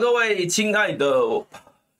[0.00, 1.06] 各位亲爱的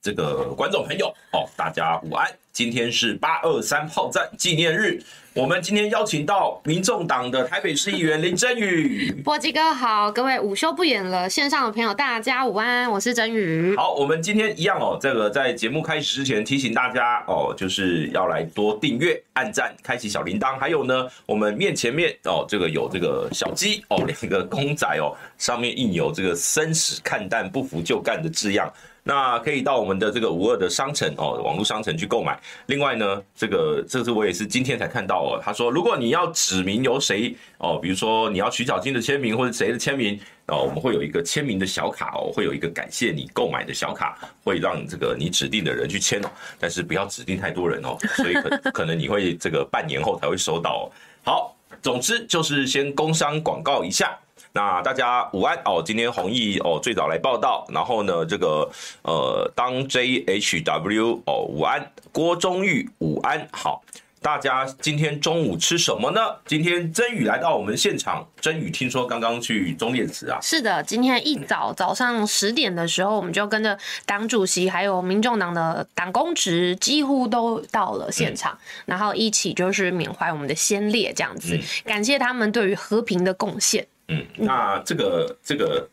[0.01, 2.33] 这个观众朋友哦，大家午安。
[2.59, 5.01] 今天是八二三炮战纪念日，
[5.33, 9.13] 我们今天邀请到民众党的台北市议员林真宇。
[9.25, 13.77] 波基哥好，各位午休不演了线上的朋友，大家午安，我是真宇。
[13.77, 28.69] 好，我们今天一样哦，这个在节目开始之前提醒大家哦，就是要来多订阅、按赞、开启小铃铛，还有呢，我们面前面哦，这个有这个小鸡哦，两个公仔哦，上面印有这个生死看淡、不服就干的字样。
[29.05, 32.39] 那可以到我们的这个五二的商城哦，网络商城去购买。
[32.67, 35.41] 另外呢，这个这是我也是今天才看到哦。
[35.43, 46.29] 他说，如果你要指名由谁哦，比如说你要徐小金的签名或者谁的签名哦，我们会有一个签名的小卡哦，会有一个感谢你购买的小卡，会让这个你指定的人去签哦。
[46.59, 50.93] 但是不要指定太多人哦， 所以可可能你会这个半年后才会收到哦。
[51.25, 54.19] 好，总之就是先工商广告一下。
[54.53, 58.71] 那大家午安哦，今天弘毅哦最早来报道，然后呢这个
[59.03, 63.83] 呃当 JHW 哦午安，郭忠玉午安好。
[64.21, 66.21] 大家今天中午吃什么呢？
[66.45, 70.41] 今天珍羽来到我们现场，珍羽听说刚刚去中烈祠啊？
[70.43, 83.87] 是的，今天一早早上十点的时候，我们就跟着党主席还有民众党的党公职几乎都到了现场，嗯、然后一起就是缅怀我们的先烈，这样子、嗯，感谢他们对于和平的贡献。
[84.09, 85.89] 嗯，那这个这个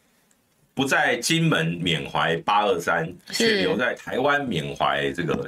[0.74, 5.48] 不在金门缅怀八二三，却留在台湾缅怀这个。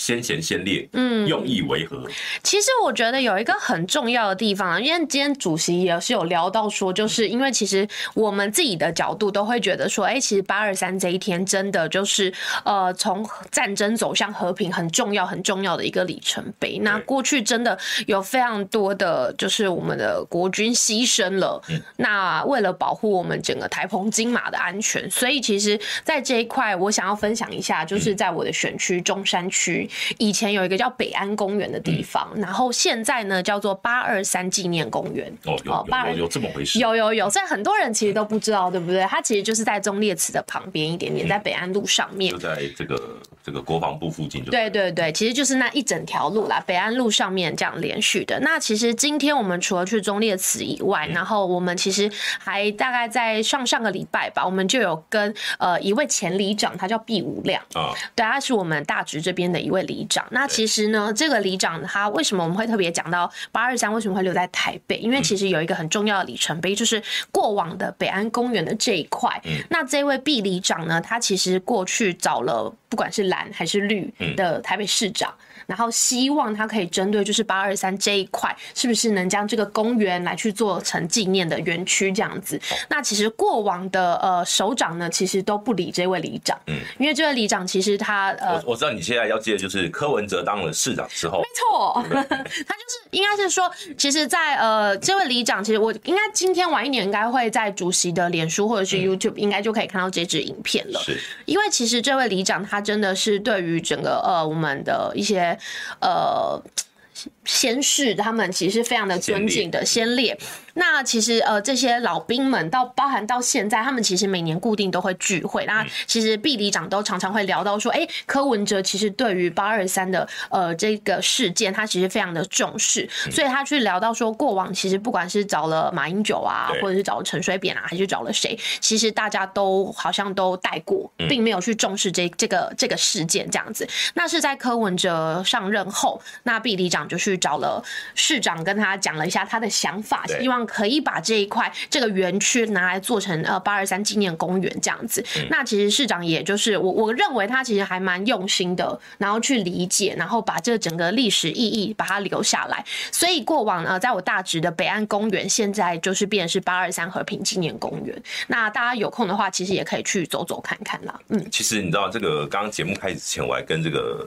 [0.00, 2.08] 先贤先烈，嗯，用意为何？
[2.42, 12.32] 其实我觉得有一个很重要的地方啊，因为今天主席也是有聊到说，就是因为其实我们自己的角度都会觉得说，哎、欸，其实八二三这一天真的就是
[12.64, 16.78] 呃，从战争走向和平很重要很重要的一个里程碑。
[16.78, 21.62] 那过去真的有非常多的，就是我们的国军牺牲了。
[21.96, 29.89] 那为了保护我们整个台澎金马的安全，所以其实在这一块，我想要分享一下，就是在我的选区中山区。
[30.18, 35.32] 以前有一个叫北安公园的地方，嗯，然后现在呢叫做八二三纪念公园。
[35.44, 36.78] 哦，有有有，有这么回事？
[36.78, 39.02] 有有有，所以很多人其实都不知道，对不对？
[39.04, 44.50] 它其实就是在中烈祠的旁边一点点，在北安路上面，就在这个这个国防部附近就。
[44.52, 48.38] 对对对，其实就是那一整条路啦，北安路上面这样连续的。
[48.40, 52.08] 那其实今天我们除了去中烈祠以外，然后我们其实
[52.38, 59.80] 还大概在上上个礼拜吧，我们就有跟呃一位前里长，他叫毕武亮啊，对，他是我们大直这边的一位。
[59.80, 64.98] 里长，那其实呢，这个里长他为什么我们会特别讲到八二三为什么会留在台北？
[64.98, 67.02] 因为其实有一个很重要的里程碑，就是
[67.32, 69.42] 过往的北安公园的这一块。
[69.70, 75.32] 那这位毕里长呢，他其实过去找了不管是蓝还是绿的台北市长。
[75.70, 82.60] 然后希望他可以针对就是八二三这一块，是不是能将这个公园来去做成纪念的园区这样子？
[82.88, 105.56] 那其实过往的呃首长呢，其实都不理这位里长，嗯，因为这位里长其实他呃，我我知道你现在要接的就是柯文哲当了市长之后，没错，他就是应该是说，其实在呃这位里长，其实我应该今天晚一点应该会在主席的脸书或者是 YouTube 应该就可以看到这支影片了，是，因为其实这位里长他真的是对于整个呃我们的一些。
[106.00, 106.62] 呃，
[107.44, 110.38] 先世他们其实是非常的尊敬的先烈。
[110.74, 115.64] 那其实呃，这些老兵们到包含到现在，他们其实每年固定都会聚会。
[115.66, 133.88] 那其实毕里长都常常会聊到说，哎、欸，柯文哲其实对于八二三的呃这个事件，他其实非常的重视，所以他去聊到说，过往其实不管是找了马英九啊，或者是找了陈水扁啊，还是找了谁，其实大家都好像都带过，并没有去重视这这个这个事件这样子。
[134.14, 137.82] 那是在柯文哲上任后，那毕里长就去找了
[138.14, 140.59] 市长，跟他讲了一下他的想法，希望。
[140.66, 145.24] 可以把这一块这个园区拿来做成呃八二三纪念公园这样子。
[145.50, 152.84] 那其实市长也就是我我认为他其实还蛮用心的，然后去理解，然后把这整个历史意义把它留下来。
[153.12, 158.22] 所以过往呢，在我大直的北岸公园，现在就是变成是八二三和平纪念公园。
[158.48, 161.20] 那大家有空的话，其实也可以去走走看看啦。
[161.28, 164.26] 嗯，其实你知道这个刚刚节目开始之前，我还跟这个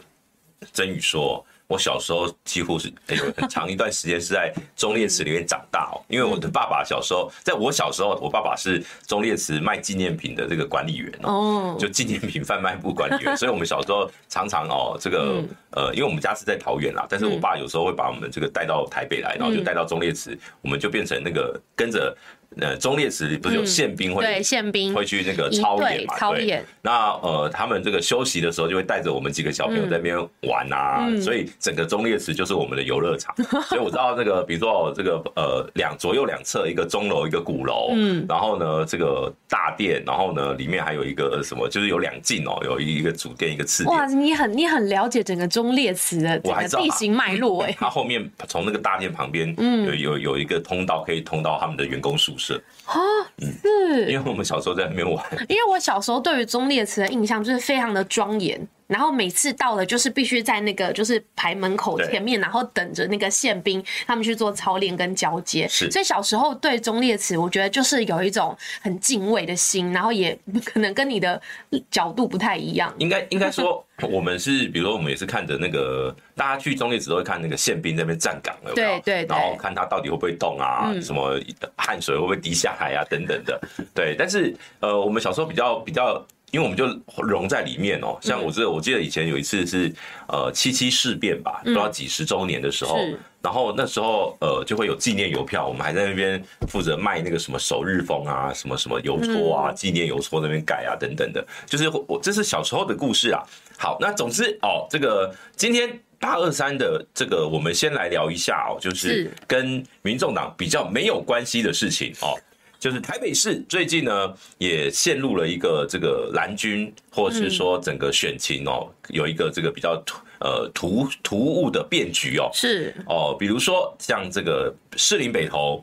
[0.71, 1.45] 曾宇说。
[1.68, 22.16] 我小时候几乎是有很长一段时间是在忠烈祠里面长大哦，因为我的爸爸小时候，在我小时候，我爸爸是忠烈祠卖纪念品的这个管理员哦，就纪念品贩卖部管理员，所以我们小时候常常哦，这个呃，因为我们家是在桃园啦，但是我爸有时候会把我们这个带到台北来，然后就带到忠烈祠，我们就变成那个跟着。
[22.60, 26.18] 呃忠烈祠不是有宪兵会、嗯、对宪兵会去那个操演嘛？
[26.18, 26.64] 操演。
[26.82, 33.34] 那呃，他们这个休息的时候就会带着我们几个小朋友在那边玩啊，嗯、所以整个忠烈祠就是我们的游乐场。
[33.70, 43.96] 所以我知道这个，比如说这个呃两左右两侧一个钟楼一个鼓楼，嗯，然后呢这个大殿，然后呢里面还有一个什么，就是有两进哦，有一个主殿一个次殿。
[43.96, 47.74] 哇，你很你很了解整个忠烈祠的整个地形脉络哎。
[47.80, 52.43] 它后面从那个大殿旁边，嗯，有有有一个通道可以通到他们的员工宿舍。
[52.51, 53.00] 哦，
[53.40, 55.24] 是，因为我们小时候在那边玩。
[55.48, 58.68] 因为我小时候对于忠烈祠的印象就是非常的庄严。
[58.94, 65.68] 然后每次到了，就是必须在那个就是排门口前面，然后等着那个宪兵他们去做操练跟交接。
[65.68, 71.42] 是，所以小时候对忠烈祠，我觉得就是有一种很敬畏的心，然后也可能跟你的
[71.90, 72.94] 角度不太一样。
[73.00, 81.42] 应该应该说，我们是比如说我们也是看着那个大家去忠烈祠都会看那个宪兵在那边站岗了，对对，然后看他到底会不会动啊，什么
[81.75, 83.60] 汗水会不会滴下来啊等等的。
[83.95, 86.24] 对，但是呃，我们小时候比较比较。
[86.54, 86.86] 因为我们就
[87.24, 89.92] 融在里面哦，像我记得我记得以前有一次是
[90.28, 93.00] 呃七七事变吧，不知道几十周年的时候，
[93.42, 103.42] 然后那时候呃就会有纪念邮票，我们还在那边负责卖那个什么首日封啊，什么什么邮戳啊，纪念邮戳那边改啊等等的，就是我这是小时候的故事啊。
[103.76, 109.32] 好，那总之哦，这个今天八二三的这个我们先来聊一下哦，就是。
[109.48, 112.38] 跟民众党比较没有关系的事情哦。
[112.83, 122.50] 就是台北市最近呢，也陷入了一个这个蓝军，或者是说整个选情哦，有一个这个比较突呃突突兀的变局哦。
[122.53, 125.81] 是哦，比如说像这个士林北投，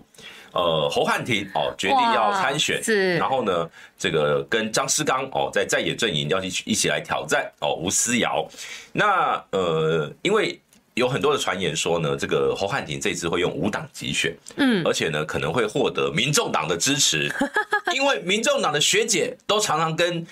[0.53, 3.67] 呃侯汉廷哦决定要参选，是，然后呢
[3.97, 8.47] 这个跟张师刚哦在在野阵营要一起一起来挑战哦吴思瑶，
[8.93, 10.61] 那呃因为。
[10.95, 17.33] 有很多的传言说呢，这个侯汉廷这次会用五党集选，嗯，而且呢可能会获得民众党的支持，
[17.95, 20.27] 因为民众党的学姐都常常跟。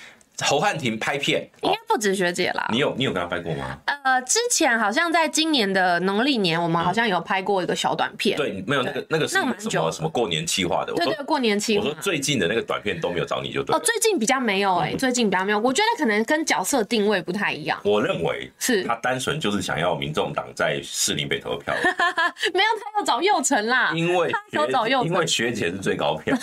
[0.44, 2.68] 侯汉廷拍片，应该不止学姐啦。
[2.70, 3.76] 你有你有跟他拍过吗？
[4.04, 8.36] 呃，之前好像在今年的农历年，我们好像有拍过一个小短片。
[8.36, 10.92] 对，没有那个那个是什么什么过年计划的？
[10.94, 11.84] 对对，过年企划。
[11.84, 13.74] 我说最近的那个短片都没有找你就对。
[13.74, 15.58] 哦，最近比较没有哎，最近比较没有。
[15.58, 17.76] 我觉得可能跟角色定位不太一样。
[17.82, 21.74] 我认为是他单纯就是想要民众党在士林北投票。
[22.54, 23.92] 没有，他要找右成啦。
[23.92, 26.36] 因为他要找右成，因为学姐是最高票。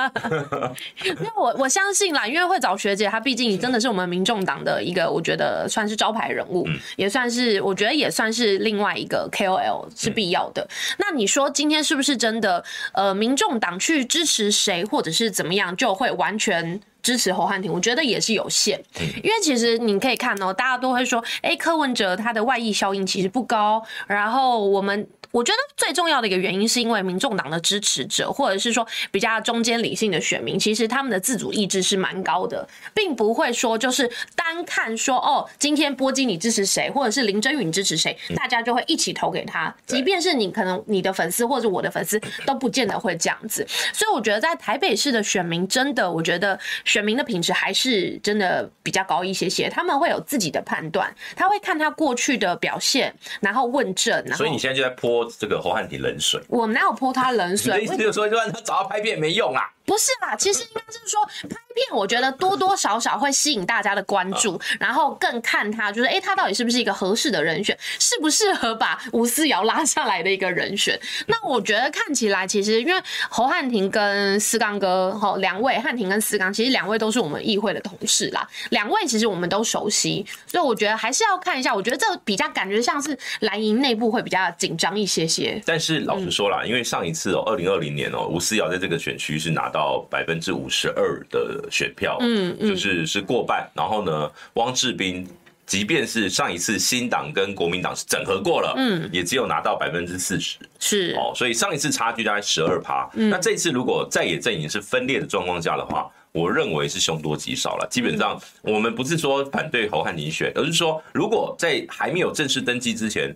[1.04, 3.33] 因为我我相信啦，因为会找学姐，他毕。
[3.34, 6.64] 毕竟真的是我们民众党的一个，我觉得算是招牌人物，
[6.94, 10.64] 也算是我觉得也算是另外一个 KOL 是必要的。
[10.98, 12.64] 那你说今天是不是真的？
[12.92, 17.72] 呃，民众党去支持谁，或者是怎么样，就会完全支持侯汉廷？
[17.72, 25.08] 我觉得也是有限，因为其实你可以看哦，大家都会说，哎，柯文哲他的外溢效应其实不高，然后我们。
[25.34, 32.64] 我觉得最重要的一个原因，是因为民众党的支持者，或者是说比较中间理性的选民，其实他们的自主意志是蛮高的，
[32.94, 39.74] 并不会说就是单看说哦，今天波基你支持谁，或者是林真允你支持谁，大家就会一起投给他。
[39.86, 43.66] 即便是你可能你的粉丝或者我的粉丝都不见得会这样子。
[43.92, 49.68] 所以我觉得在台北市的选民，真的，我觉得选民的品质还是真的比较高一些些。
[49.68, 54.24] 他们会有自己的判断，他会看他过去的表现，然后问政。
[54.34, 55.23] 所以你现在就在泼。
[55.38, 57.82] 这个侯汉廷冷水，我哪有泼他冷水？
[57.82, 59.70] 意思就是说，就算他找他拍片没用啊。
[59.84, 70.98] 不是啦，其实应该是说拍片，我觉得多多少少会吸引大家的关注，然后更看他就是，哎，他到底是不是一个合适的人选，适不适合把吴思瑶拉下来的一个人选？
[71.26, 81.74] 那我觉得看起来，其实因为侯汉廷跟思刚哥哈两位，汉廷跟思刚，其实两位都是我们议会的同事啦，两位其实我们都熟悉，所以我觉得还是要看一下。
[81.74, 85.60] 我觉得这比较感觉像是蓝营内部会比较紧张一些些。
[85.66, 93.68] 但是老实说啦，因为上一次哦，二零二零年哦，吴思瑶在这个选区是拿到百分之五十二的选票，嗯，嗯就是是过半。
[93.74, 95.26] 然后呢，汪志斌，
[95.66, 101.32] 即便是上一次新党跟国民党是整合过了，嗯，也只有拿到百分之四十，是哦。
[101.34, 103.10] 所以上一次差距大概十二趴。
[103.14, 107.88] 那这次如果在野阵营是分裂的状况下的话，我认为是凶多吉少了。
[107.90, 113.34] 基本上，我们不是说反对侯汉廷选，而是说如果在还没有正式登记之前。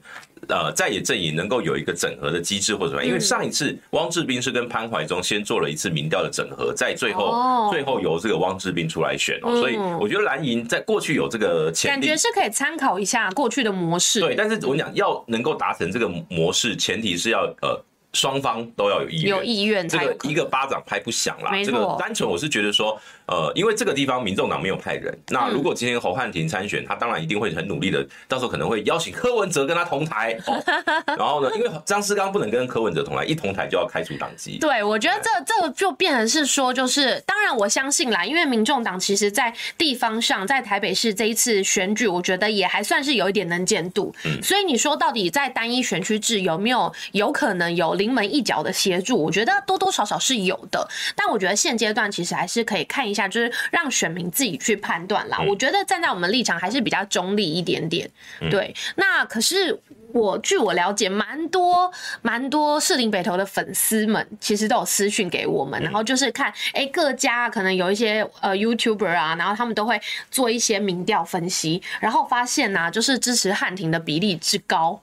[0.49, 14.21] 呃，在野阵营能够有一个整合的机制或者什么，因为上一次汪志斌是跟潘怀忠先做了一次民调的整合，在最后最后由这个汪志斌出来选哦，所以我觉得蓝营在过去有这个潜力，感觉是可以参考一下过去的模式。
[14.21, 17.78] 对，但是我讲要能够达成这个模式，前提是要呃
[18.12, 21.50] 双方都要有意愿，有意愿，这个一个巴掌拍不响啦。
[21.65, 30.37] 这个单纯我是觉得说，呃，因为这个地方民众党没有派人，那如果今天侯汉廷参选，他当然一定会很努力的，到时候可能会邀请柯文哲跟他同台。
[30.47, 30.62] 哦、
[31.07, 34.59] 然后呢，因为张思刚不能跟柯文哲同台，一同台就要开除党籍。
[34.59, 44.15] 对，我觉得这这个就变成是说，就是当然我相信啦，因为民众党其实在地方上，在台北市这一次选举，我觉得也还算是有一点能见度。
[44.25, 49.23] 嗯，所以你说到底在单一选区制有没有有可能有临门一脚的协助？
[49.23, 55.38] 我觉得多多少少是有的，但我觉得现阶段其实还是可以看一下，就是让选民自己去判断啦。
[55.47, 58.11] 我觉得站在我们立场还是比较中立一点点。
[58.50, 59.79] 对，那可是
[60.15, 70.00] 我据我了解，蛮多蛮多士林北投的粉丝们其实都有私讯给我们，然后就是看哎各家可能有一些呃 YouTuber 啊，然后他们都会
[70.31, 75.03] 做一些民调分析，然后发现呐，就是支持汉庭的比例之高。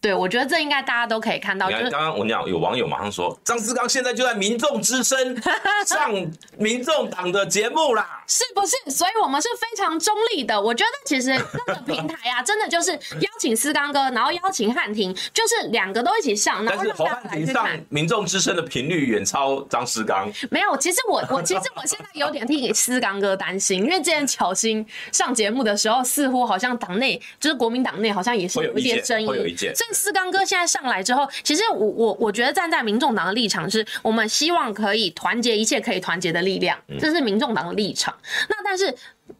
[0.00, 1.68] 对，我觉得这应该大家都可以看到。
[1.68, 5.36] 刚刚我讲有网友马上说，张思刚现在就在民众之声
[5.84, 6.12] 上
[6.56, 8.90] 民众党的节目啦，是不是？
[8.96, 10.60] 所以我们是非常中立的。
[10.60, 16.64] 我觉得其实各个平台啊，真的就是邀请思刚哥，然后邀请汉庭，就是两个都一起上。
[16.64, 20.30] 但是侯汉庭上民众之声的频率远超张思刚。
[20.50, 29.74] 没有，其实我我其实我现在有点替思刚哥担心，因为之前巧心上节目的时候，似乎好像党内就是国民党内好像也是有一些争议，会有意见。
[29.92, 38.14] 斯纲哥现在上来之后，其实我我我觉得站在民众党的立场是，我们希望可以团结一切可以团结的力量，这是民众党的立场。
[38.48, 38.94] 那但是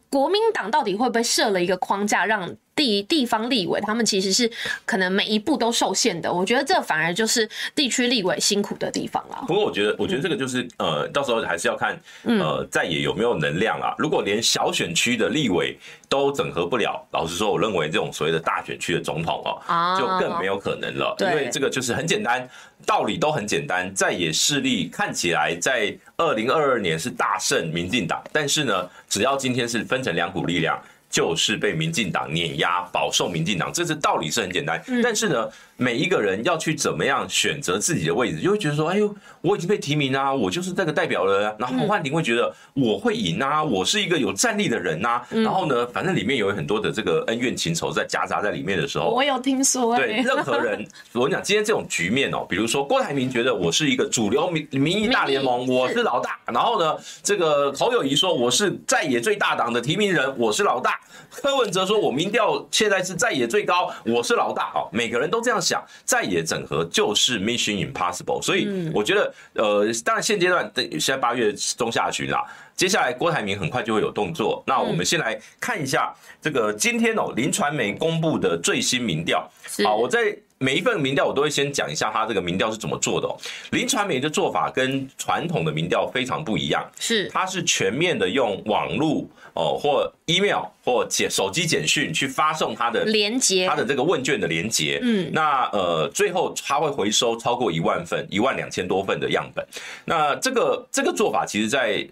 [0.09, 2.55] 国民党到底会不会设了一个框架让？
[2.79, 4.49] 地地方立委，他们其实是
[4.85, 6.31] 可能每一步都受限的。
[6.31, 9.43] 我觉得这反而就是地区立委辛苦的地方啦。
[9.45, 13.93] 不过，我觉得，我觉得这个就是呃，到时候还是要看呃在野有没有能量啊。
[13.97, 21.13] 如果连小选区的立委都整合不了，老实说，我认为这种所谓的大选区的总统哦，就更没有可能了。
[21.19, 22.47] 因为这个就是很简单，
[22.85, 23.93] 道理都很简单。
[23.93, 30.79] 在野势力看起来在二零二二年是大胜民进党，但是呢，只要今天是分成两股力量。
[31.09, 34.81] 就是被民进党碾压，饱受民进党，这是道理是很简单。
[35.03, 41.55] 但是呢，每一个人要去怎么样选择自己的位置，就会觉得说，哎呦，我已经被提名啊，我就是这个代表了。
[41.57, 45.21] 然后侯汉廷会觉得我会赢啊，我是一个有战力的人呐。
[45.29, 49.95] 然后呢，反正里面有很多的这个恩怨情仇在夹杂在里面的时候，我有听说。
[49.95, 56.37] 对，任何人，我跟你讲，今天这种局面哦，比如说郭台铭觉得我是一个主流民民意大联盟，我是老大。
[56.45, 56.93] 然后呢，
[57.23, 60.99] 这个侯友谊说我是在野最大党的提名人，我是老大。
[61.31, 68.41] 柯文哲说：“我民调现在是在野最高，我是老大。”哦，每个人都这样想，在野整合就是 Mission Impossible。
[68.41, 72.43] 所以我觉得，呃，当然现阶段，现在八月中下旬啦，
[72.75, 74.63] 接下来郭台铭很快就会有动作。
[74.65, 79.47] 那我们先来看一下这个今天哦，林传媒公布的最新民调。
[79.83, 80.35] 好，我在。
[80.59, 83.35] 每一份民调，我都会先讲一下他这个民调是怎么做的哦。
[83.71, 94.99] 林传媒的做法跟传统的民调非常不一样，是它是全面的用网络哦或 email 或简手机简讯去发送它的连接，他的这个问卷的连接。
[95.01, 99.65] 嗯，那呃最后它会回收超过一万份，一万两千多份的样本。
[100.03, 102.05] 那这个这个做法，其实在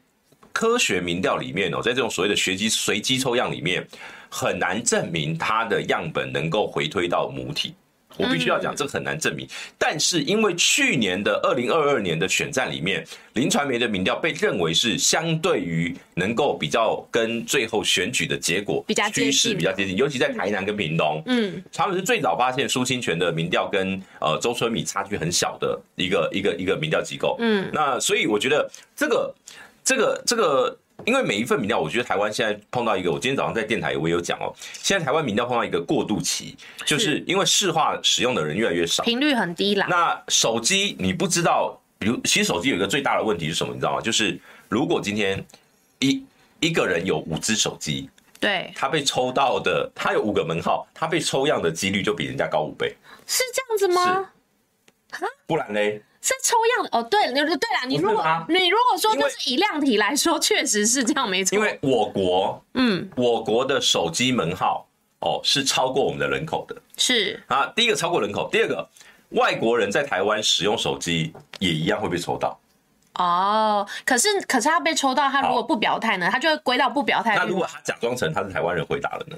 [0.54, 3.86] 科学民调里面哦，在这种所谓的随机随机抽样里面，
[4.30, 7.76] 很难证明它的样本能够回推到母体。
[8.18, 9.48] 我必须要讲，这很难证明。
[9.78, 18.84] 但是因为去年的二零二二年的选战里面，林传媒的民调被认为是相对于能够比较跟最后选举的结果
[19.14, 29.36] 趋势比较接近，尤其在台南跟屏东，嗯，他们是最早发现苏清泉的民调跟呃周春米差距很小的一个一个一个民调机构，嗯，那所以我觉得这个
[29.84, 30.78] 这个这个。
[31.06, 39.88] 因为每一份民调，我觉得台湾现在碰到一个，我今天早上在电台我也有讲哦，现在台湾民调碰到一个过渡期，就是因为市话使用的人越来越少，频率很低啦。
[39.90, 44.02] 那手机你不知道，比如其实手机有一个最大的问题是什么，你知道吗？
[44.02, 44.38] 就是
[44.68, 45.44] 如果今天
[46.00, 46.26] 一
[46.60, 54.30] 一个人有五只手机，对，他被抽到的，他有五个门号，他被抽样的几率就比人家高五倍，是这样子吗？
[55.14, 56.02] 是，不然嘞？
[56.28, 61.56] 是抽样哦，对，对对啦，你如果你如果说就是以量体来说，确实是这样，没错。
[61.56, 64.86] 因为我国，嗯，我国的手机门号
[65.20, 68.86] 哦是超过我们的人口的，是啊，第一个超过人口，第二个
[69.30, 72.60] 外国人在台湾使用手机也一样会被抽到。
[73.14, 77.36] 哦，可是可是他被抽到，他如果不表态呢，他就会归到不表态。
[77.38, 79.38] 那如果他假装成他是台湾人回答了呢？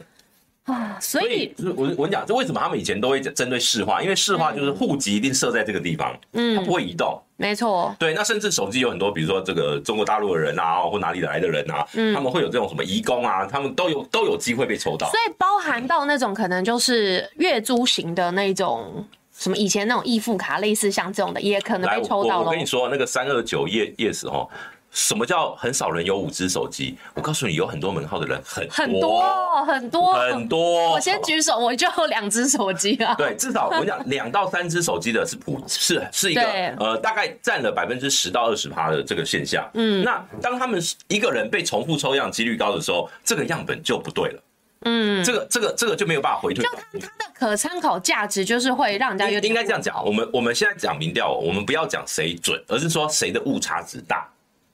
[0.73, 7.95] 啊，所以我我跟你讲，这为什么他们以前都会针对市话，因为市话就是户籍一定设在这个地方，嗯，它不会移动，没错。
[7.99, 15.09] 对，那甚至手机有很多，比如说这个中国大陆的人啊，或哪里来的人啊，嗯，他们会有这种什么移工啊，他们都有都有机会被抽到。
[15.09, 22.45] 所以包含到那种可能就是月租型的那种什么以前那种易付卡，类似像这种的，也可能被抽到了。
[22.45, 24.47] 我跟你说，那个三二九 yes 哦。
[24.91, 26.97] 什么叫很少人有五只手机？
[27.13, 30.91] 我告诉你，有很多门号的人很多很多很多很多。
[30.91, 33.13] 我先举手，我就有两只手机啊。
[33.17, 36.41] 对，至少我跟你讲，两到三只手机的是普是是一个
[36.79, 39.69] 呃，大概占了百分之十到二十趴的这个现象。
[39.75, 44.43] 嗯，那当他们一个人被重复抽样几率高的时候，这个样本就不对了。
[44.85, 46.63] 嗯，这个这个这个就没有办法回退。
[46.63, 50.03] 就它它的可参考价值就是会让人家有应该这样讲。
[50.03, 54.27] 我们我们现在讲民调，我们不要讲谁准，而是说谁的误差值大。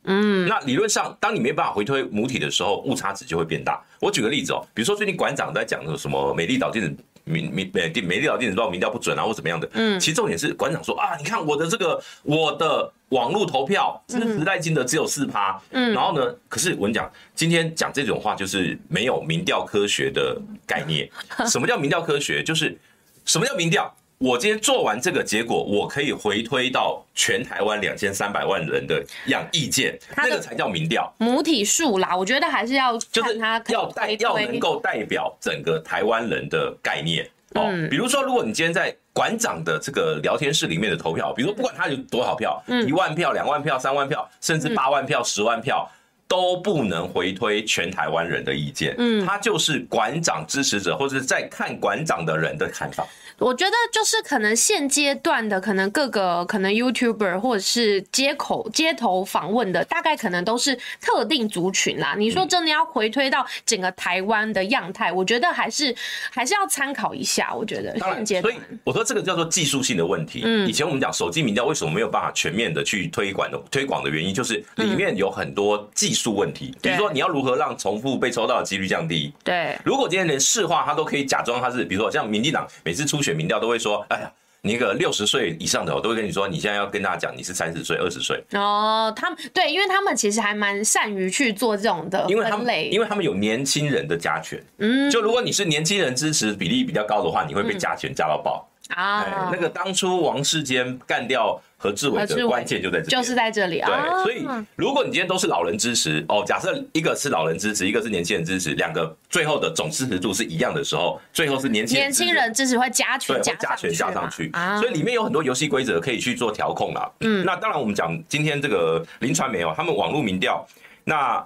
[0.06, 3.82] 嗯，那理论上，当你没办法回推母体的时候，误差值就会变大。
[4.00, 9.68] 我举个例子哦，比如说最近馆长在讲的什么美丽岛电子民民美美丽岛电子报民调不准啊，或怎么样的。
[9.74, 15.60] 嗯，其实重点是馆长说啊，你看我的这个我的网络投票支持赖清德只有四趴。
[15.72, 21.10] 嗯，然后呢，可是我跟你讲，今天讲这种话就是没有民调科学的概念。
[21.50, 22.44] 什么叫民调科学？
[22.44, 22.78] 就是
[23.26, 23.92] 什么叫民调？
[24.18, 31.14] 我今天做完这个结果，我可以回推到全台湾两千三百万人的样意见，那个才叫民调。
[31.18, 37.70] 母体数啦，我觉得还是要就是它要代要能够代表整个台湾人的概念哦。
[37.90, 45.90] 比如说，如果你今天在馆长的这个聊天室里面的投票，比如说不管他有多少票，一万票、两万票、三万票，甚至八万票、十万票。
[46.28, 53.08] 都不能回推全台湾人的意见，嗯，他就是馆长支持者或者是在看馆长的人的看法。
[53.38, 62.16] 我觉得就是可能现阶段的，可能各个可能 YouTuber 或者是街口街头访问的，大概可能都是特定族群啦。
[62.18, 65.94] 你说真的要回推到整个台湾的样态，我觉得还是
[66.32, 67.54] 还是要参考一下。
[67.54, 70.42] 我觉得现阶段，所以我说这个叫做技术性的问题。
[70.46, 76.74] 嗯，以前我们讲手机民调为什么没有办法全面的去推广的推广的原因，就是里面有很多技术问题。
[76.82, 79.34] 比如说你要如何让重复被抽到的几率降低？
[79.44, 84.32] 对，如果今天连市话他都可以假装他是，比如说像民进党每次出选民调都会说，哎呀。
[84.68, 88.44] 你一个六十岁以上的，我都会跟你说，你现在要跟大家讲，你是三十岁、二十岁。
[88.54, 94.60] 哦，他们对，因为他们其实还蛮善于去做这种的，因为他们因为他们有年轻人的加权。
[94.80, 98.68] 嗯，就如果你是年轻人支持比例比较高的话，你会被加权加到爆。
[98.96, 103.90] 啊、哎，那个当初王世坚干掉何志伟的关键就在这里，就是在这里啊。
[103.90, 114.50] 对，所以如果你今天都是老人支持哦，假设一个是老人支持，一个是年轻人支持，两个最后的总支持度是一样的时候，最后是年轻年轻人支持会加权，对，会加权加上去。
[114.54, 117.12] 啊所以里面有很多游戏规则可以去做调控啦。
[117.20, 120.66] 嗯，那当然我们讲今天这个林传媒哦，他们网络民调
[121.04, 121.46] 那。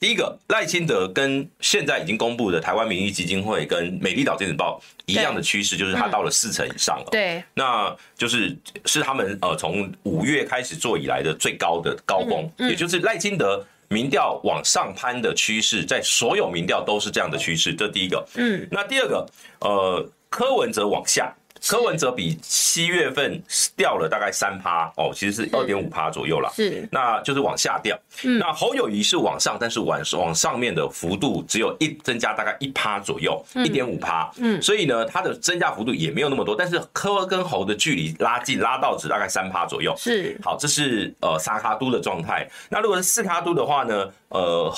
[0.00, 7.08] 第一个赖清德跟现在已经公布的台湾民意基金会跟美丽岛电子报一样的趋势，就是它到了四成以上了。
[7.10, 8.54] 对，那就是
[8.84, 17.72] 是他们呃从五月开始做以来的最高的高峰，也就是赖清德民调往上攀的趋势，在所有民调都是这样的趋势。
[17.72, 18.26] 这第一个。
[18.34, 19.26] 嗯，那第二个，
[19.60, 21.34] 呃，柯文哲往下。
[21.68, 23.42] 柯文哲比七月份
[23.76, 27.98] 掉了大概三趴哦，其实是二点五趴左右了，是，那就是往下掉。
[28.24, 34.30] 嗯，那侯友谊是往上，但是往往上面的幅度只有一增加大概一趴左右，一点五趴。
[34.36, 39.94] 嗯，所以呢，它的增加幅度也没有那么多，但是柯跟侯的距离拉近，拉到只大概三趴左右。
[39.96, 42.46] 是，好，这是呃三卡都的状态。
[42.68, 44.72] 那如果是四卡都的话呢，呃，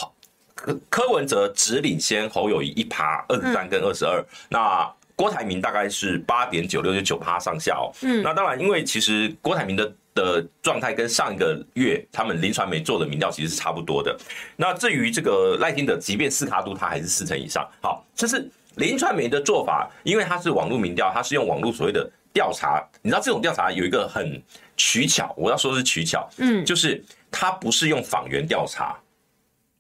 [0.55, 4.25] 柯柯文哲只领先侯友谊一趴，二十三跟二十二。
[4.49, 14.14] 那郭台铭大概是八点九六就九趴上下哦，嗯，那当然，因为其实郭台铭的的状态跟上一个月他们林传媒做的民调其实是差不多的。
[14.57, 17.66] 那至于这个赖清德，即便四卡度他还是四成以上。
[17.81, 22.87] 好，这是林传媒的做法，因为他是网络民调，他是用网络所谓的调查。
[23.00, 24.38] 你知道这种调查有一个很
[24.76, 28.94] 取巧，我要说是取巧，嗯，就是他不是用访员调查，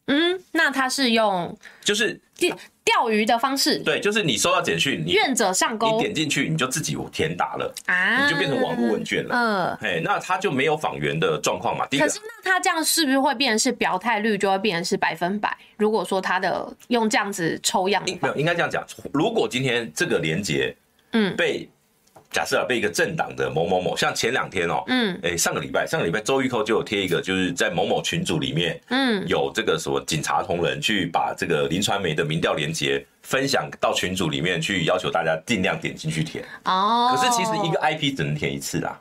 [0.06, 2.18] 嗯，那他是用就是。
[2.36, 9.34] 钓钓鱼的方式，对，就是你收到简讯，你愿者上钩，你点进去，你就自己填答了啊，你就变成网络问卷了。
[9.34, 11.86] 嗯，哎，那他就没有访员的状况嘛。
[11.86, 15.56] 第一个，可是那他这样是不是会变成是表态率就会变成是百分百？
[15.76, 18.86] 如果说他的用这样子抽样，没有，应该这样讲。
[19.12, 20.76] 如果今天这个连接，
[21.12, 21.68] 嗯，被。
[22.30, 36.44] 假设啊，被一个政党的某某某，像前两天哦，嗯，哎，上个礼拜，上个礼拜周玉蔻就有贴一个，就是在某某群组里面，嗯，有这个什么警察同仁去把这个林传媒的民调连接分享到群组里面去，要求大家尽量点进去填。
[36.64, 39.00] 哦，可是其实一个 IP 只能填一次啦。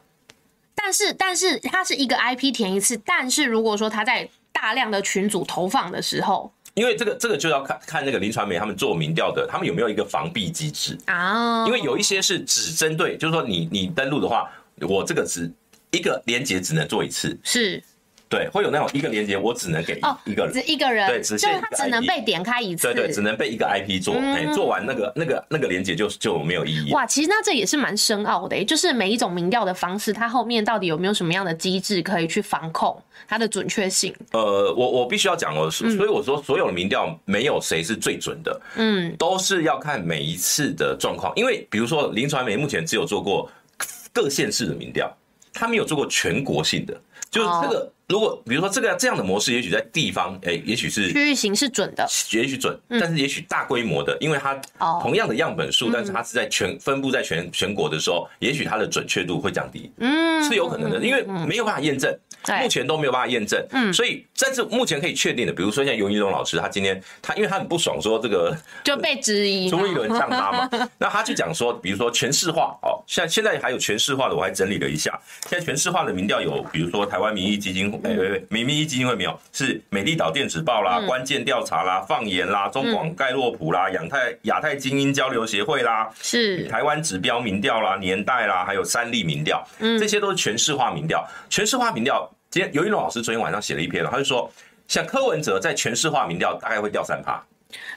[0.73, 6.51] 但是，但是它是一个 IP 填一次，但是如果说他在大量的群组投放的时候。
[6.75, 10.97] 因为这个这个就要看看那个林传媒他们做民调的，他们有没有一个防弊机制。
[11.05, 11.65] 啊？
[11.65, 15.51] 因为有一些是只针对，就是说你你登录的话，我这个只
[15.91, 17.81] 一个连接只能做一次，是，
[18.35, 26.91] 对，会有那种一个连接，我只能给一个人，一个人，对，只限他只能被点开一次，对对，只能被一个 IP 做，哎，做完那个那个那个连接就就没有意义。
[26.91, 34.13] 哇，其实那这也是蛮深奥的，就是每一种民调的方式，它后面到底有没有什么样的机制可以去防控它的准确性？
[34.31, 43.49] 呃，我我必须要讲哦，所以我说所有的民调没有谁是最准的，嗯，都是要看每一次的状况，因为比如说林传媒目前只有做过
[44.11, 45.09] 各县市的民调，
[45.53, 46.93] 他没有做过全国性的。
[47.29, 54.53] 就是这个，如果比如说这个这样的模式，也许在地方，哎，也许是区域型是准的，也许准，但是也许大规模的，因为它
[55.01, 62.17] 同样的样本数，但是它是在全分布在全全国的时候，也许它的准确度会降低，嗯，是有可能的，因为没有办法验证。
[62.61, 86.65] 目前都没有办法验证，嗯，所以但是目前可以确定的，比如说像游宜龙老师，他今天他因为他很不爽，说这个 就被质疑，朱立伦上他嘛， 那他就讲说，比如说全市化哦，像现在还有全市化的，我还整理了一下，现在全市化的民调有，比如说台湾民意基金会，哎哎哎，民意基金会没有，是美丽岛电子报啦，关键调查啦，放言啦，中广盖洛普啦，亚太亚太精英交流协会啦，是。
[86.67, 92.29] 台湾指标民调啦，年代啦，还有三立民调，嗯，这些都是全市化民调，全市化民调。
[92.55, 94.49] 今天尤一龙老师昨天晚上写了一篇了，他就说，
[94.87, 97.43] 像柯文哲在全市化民调大概会掉三趴，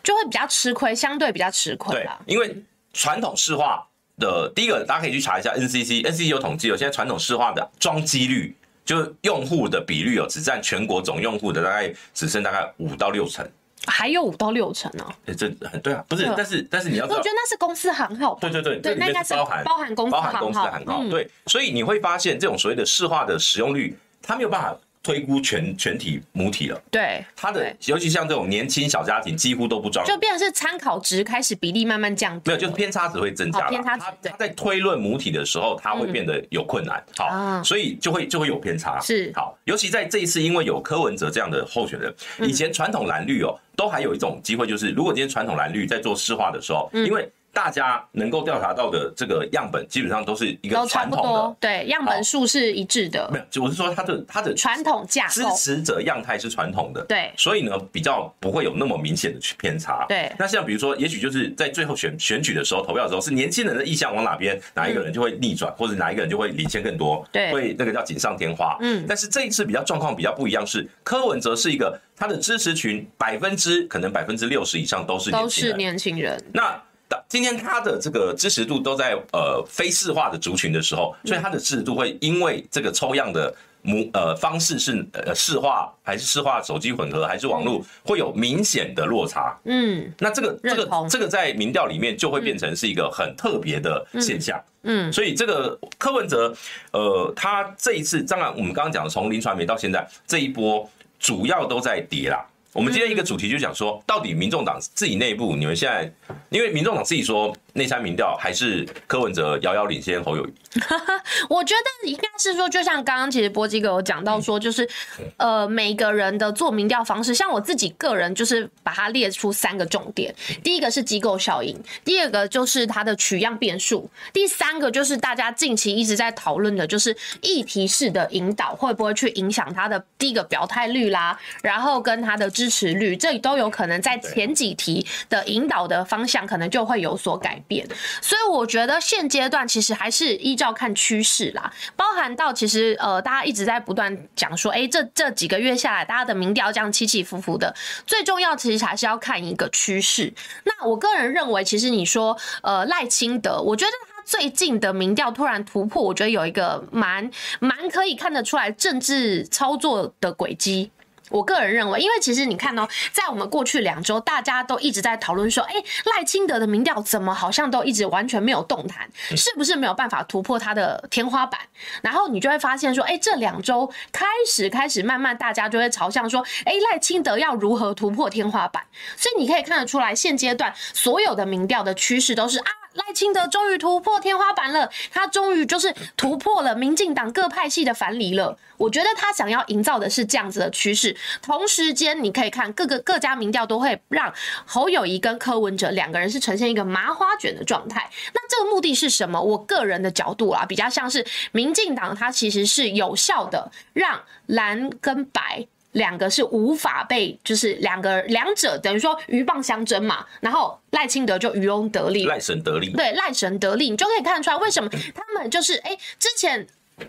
[0.03, 1.95] 就会比较吃亏，相对比较吃亏。
[1.95, 2.61] 对，因为
[2.93, 3.87] 传统市化
[4.19, 8.53] 的第一个，大家可以去查一下 NCC，NCC 有统计有，现在传统市化的装机率，
[8.85, 13.49] 就是用户的比率哦，只占全国总用户的大概只剩大概五到六成，
[13.87, 15.07] 还有五到六成呢？
[15.27, 20.11] 哎，这很对啊，不是，但是但是你要，我觉得那是公司行号，对对对，对，那应该是包含包含公
[20.53, 23.97] 司行号，对，所以你会发现这种所谓的市化的使用率。
[24.29, 33.71] 他没有办法推估全全体母体了，对他的，尤其像这种年轻小家庭，几乎都不装，就变成是参考值开始比例慢慢降低，没有，就是偏差值会增加了。
[33.71, 39.33] 偏差值，他在推论母体的时候，他会变得有困难，好，所以就会就会有偏差，是。
[39.35, 47.27] 好，尤其在这一次，因为有柯文哲这样的候选人，以前传统蓝绿哦，都还有一种机会，就是如果今天传统蓝绿在做市化的时候，因为。
[47.59, 53.29] 大家能够调查到的这个样本，基本上都是一个传统的，对，样本数是一致的。
[53.33, 60.07] 没有，我是说它的它的传统架构，支持者样态是传统的，对，所以呢，比较不会有那么明显的去偏差。
[60.09, 68.77] 对，那像比如说，也许就是在最后选选举的时候，投票的时候是年轻人的意向往哪边，哪一个人就会逆转，或者哪一个人就会领先更多，对，会那个叫锦上添花。
[68.81, 76.81] 嗯，但是这一次比较状况比较不一样，是柯文哲是一个他的支持群百分之可能百分之六十以上都是都是年轻人，那。
[77.29, 89.57] 今天他的这个支持度都在呃非市化的族群的时候，所以他的支持度会因为这个抽样的模呃方式是呃市化还是市化手机混合还是网络会有明显的落差。
[89.65, 94.59] 嗯，那这个这个这个在民调里面就会变成是一个很特别的现象。
[94.83, 96.55] 嗯，所以这个柯文哲
[96.93, 102.45] 呃他这一次当然我们刚刚讲的从林传媒到现在这一波主要都在跌啦。
[102.79, 106.09] 我们今天一个主题就讲说，到底民众党自己内部，你们现在，
[106.49, 110.53] 因为民众党自己说内参民调还是柯文哲遥遥领先侯友谊。
[111.49, 114.89] 我觉得应该是说，就像刚刚其实波基哥有讲到说，就是
[115.37, 137.87] 呃每个人的做民调方式，像我自己个人就是把它列出三个重点，第一个是机构效应，第二个就是它的取样变数，第三个就是大家近期一直在讨论的，就是议题式的引导会不会去影响他的第一个表态率啦，然后跟他的支持率，这都有可能在前几题的引导的方向可能就会有所改变，
[138.21, 147.75] 所以我觉得现阶段其实还是依照看趋势啦，包含到其实呃，大家一直在不断讲说，哎，这这几个月下来，大家的民调这样起起伏伏的，
[148.07, 150.33] 最重要其实还是要看一个趋势。
[150.65, 160.91] 那我个人认为，其实你说呃赖清德，我觉得他最近的民调突然突破，我觉得有一个蛮蛮可以看得出来政治操作的轨迹。
[161.31, 165.75] 我个人认为，因为其实你看哦，在我们过去两周，大家都一直在讨论说，哎，
[166.17, 171.61] 赖清德的民调怎么好像都一直完全没有动弹，是不是没有办法突破他的天花板？
[172.03, 178.83] 然后你就会发现说，哎，这两周开始开始慢慢，大家就会朝向说，哎，赖清德要如何突破天花板？
[179.17, 182.71] 所以你可以看得出来，现阶段所有的民调的趋势都是啊。
[182.95, 188.59] 赖清德终于突破天花板了，他终于就是突破了民进党各派系的樊篱了。
[188.77, 191.17] 我觉得他想要营造的是这样子的趋势。
[191.43, 194.33] 同时间，你可以看各个各家民调都会让
[194.65, 198.09] 侯友宜跟柯文哲两个人是呈现一个麻花卷的状态。
[198.35, 199.41] 那这个目的是什么？
[199.41, 205.67] 我个人的角度啊，比较像是民进党，它其实是有效的让蓝跟白。
[205.99, 216.67] 两个是无法被，就是两个两者等于说鹬蚌相争嘛，然后赖清德就渔翁得利，赖神得利，对，赖神得利，你就可以看得出来为什么他们就是哎、欸，之前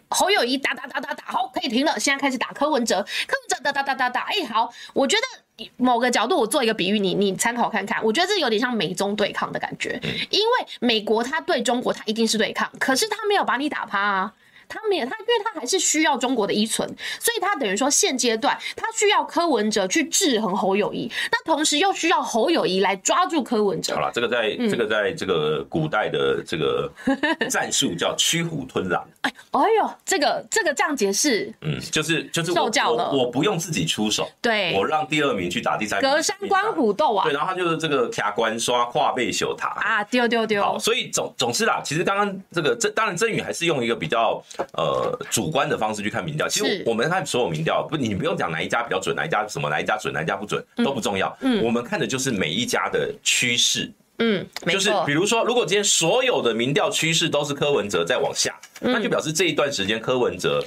[0.10, 2.00] 侯友谊打打打打打，好，可以停了。
[2.00, 8.04] 现在开始打柯文哲，柯文哲打打打打打，哎、欸，好，我觉得某个角度我做一个比喻，你你参考看看。
[8.04, 10.00] 我觉得这有点像美中对抗的感觉，
[10.30, 14.34] 因为美国他对中国他一定是对抗，可是他没有把你打趴啊。
[14.70, 16.88] 他没有，他因为他还是需要中国的依存，
[17.20, 23.96] 所以他等于说现阶段他需要柯文哲去制衡侯友谊，那同时又需要侯友谊来抓住柯文哲。
[23.96, 26.90] 好了，这个在、嗯、这个在这个古代的这个
[27.50, 29.04] 战术叫驱虎吞狼。
[29.22, 37.24] 哎，哎呦，这个这个这样解释，嗯，就是就是受教了我，我不用自己出手，对，我让第二名去打第三名，隔山观虎斗啊。
[37.24, 40.62] 对，然后他就是这个卡关刷跨背秀塔啊，丢丢丢。
[40.62, 44.42] 好，所以总总之啦，其实刚刚这个这当然曾宇还是用一个比较
[44.74, 45.18] 呃。
[45.30, 51.36] 主观的方式去看民调，其实我们看所有民调，不，你不用讲哪一家比较准，哪一家什么，哪一家准，哪一家不准都不重要。
[51.42, 53.92] 嗯，我们看的就是每一家的趋势。
[54.18, 60.64] 嗯，就是比如说，如果今天所有的民调趋势都是柯文哲在往下，那就表示这一段时间柯文哲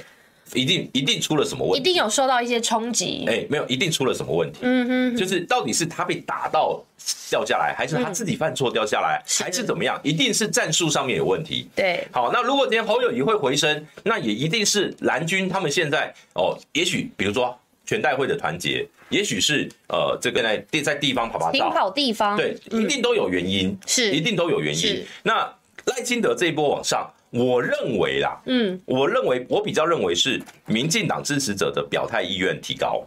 [0.53, 3.25] 一定一定出了什么问题，一定有受到一些冲击。
[3.27, 4.59] 哎，没有，一定出了什么问题。
[4.61, 6.83] 嗯哼，就是到底是他被打到
[7.29, 9.99] 掉下来，还是他自己犯错掉下来，还是怎么样？
[10.03, 11.67] 一定是战术上面有问题。
[11.75, 25.03] 对，好，那如果今天侯友宜会回升，那也一定是蓝军他们现在哦，也许比如说全代会的团结，也许是呃这个在地在地方跑跑照，跑地方，对，一定都有原因，是一定都有原因。
[25.23, 25.51] 那
[25.85, 33.03] 赖清德这一波往上，我认为啦，嗯，我认为我比较认为是民进党支持者的表态意愿提高。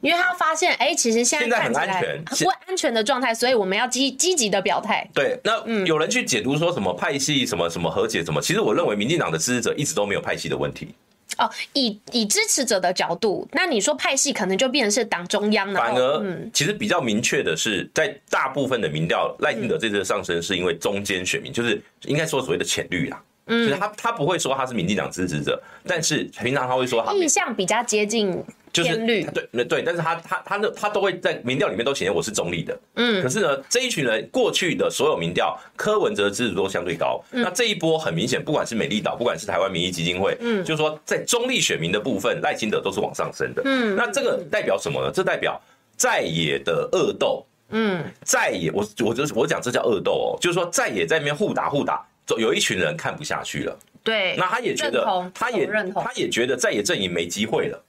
[0.00, 5.04] 因为他发现，哎、欸，其实现在很安全，不安全的状态，所以我们要积积极的表态。
[5.12, 10.94] 对，那有人去解读说什么派系、什么什么和解什么，其实我认为民进党的支持者一直都没有派系的问题。
[11.36, 15.80] 哦，以以支持者的角度，那你说派系可能就变成是党中央了。
[15.80, 23.20] 反而，嗯，其实比较明确的是，在大部分的民调，赖清德这次上升是因为中间选民，就是应该说所谓的浅绿啦。
[23.48, 28.44] 嗯，就是他他不会说他是民进党支持者，但是平常他会说他意向比较接近。
[28.70, 45.10] 就是对，对，但是他他他那他都会在民调里面都显现我是中立的，嗯，可是呢，这一群人过去的所有民调，柯文哲的支持度都相对高，那这一波很明显，不管是美丽岛，不管是台湾民意基金会，嗯，就是说在中立选民的部分，赖清德都是往上升的，嗯，那这个代表什么呢？
[45.12, 45.58] 这代表
[45.96, 57.84] 在野的恶斗，嗯，在野，我我就是我讲这叫恶斗哦，就是说在野在那边互打互打，有一群人看不下去了，对，那他也觉得，他也他也觉得在野阵营没机会了。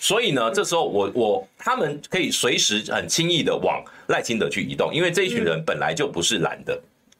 [0.00, 6.78] 所以呢，这时候我我他们可以随时很轻易的往赖清德去移动，因为这一群人本来就不是蓝的，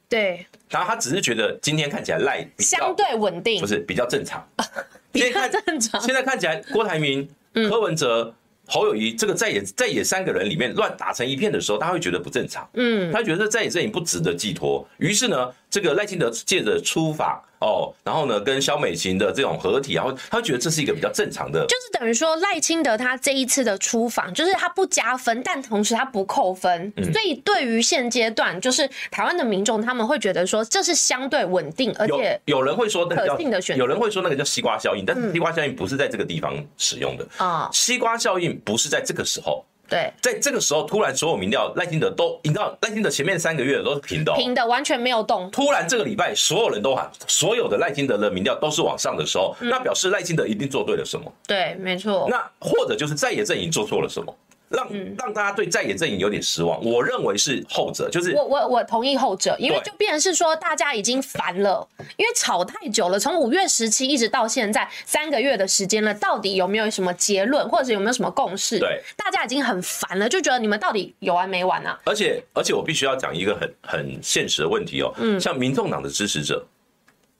[0.08, 4.44] 对，然后他只是觉得今天看起来赖相对稳定，不是比较正常，
[5.12, 6.00] 比较正常。
[6.00, 8.34] 现在看起来郭台铭、柯文哲、
[8.66, 17.40] 侯友谊这个在野在野三个人里面乱打成一片的时候，他会觉得不正常，嗯，他觉得在野阵营不值得寄托，于是呢，这个赖清德借着出访。
[17.60, 39.62] 哦，然后呢，跟萧美琴的这种合体，然后他会觉得这是一个比较正常的，就是等于说赖清德他这一次的出访，就是他不加分，但同时他不扣分，嗯、所以对于现阶段，就是台湾的民众他们会觉得说这是相对稳定，而且有，有人会说那个叫的选择，有人会说那个叫西瓜效应，但是西瓜效应不是在这个地方使用的啊，嗯、西瓜效应不是在这个时候。
[39.90, 45.50] 对，在这个时候，突然所有民调赖清德都，你知道赖清德前面三个月都是平的，平的完全没有动。
[45.50, 51.30] 突然这个礼拜，所有人都喊，所有的赖清德的民调都是往上的时候，那表示赖清德一定做对了什么？
[51.46, 52.26] 对，没错。
[52.30, 54.32] 那或者就是在野阵营做错了什么？
[54.70, 68.78] 让让大家对在野阵营有点失望，我认为是后者，就是我我我同意后者，因为就变成是说大家已经烦了，因为吵太久了，从五月十七一直到现在三个月的时间了，到底有没有什么结论，或者是有没有什么共识？
[68.78, 71.98] 对，大家已经很烦了，就觉得你们到底有完没完啊？
[72.04, 76.64] 而且而且我必须要讲一个很很现实的问题哦，嗯，像民众党的支持者，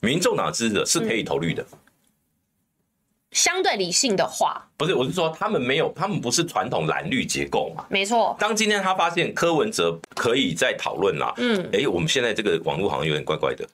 [0.01, 1.65] 民众党的支持者是可以投绿的。
[3.31, 7.85] 相对理性的话，不是，我是说他们没有，他们不是传统蓝绿结构嘛？
[7.89, 8.35] 没错。
[8.37, 13.65] 当今天他发现柯文哲可以在讨论啦，嗯，哎，我们现在这个网络好像有点怪怪的。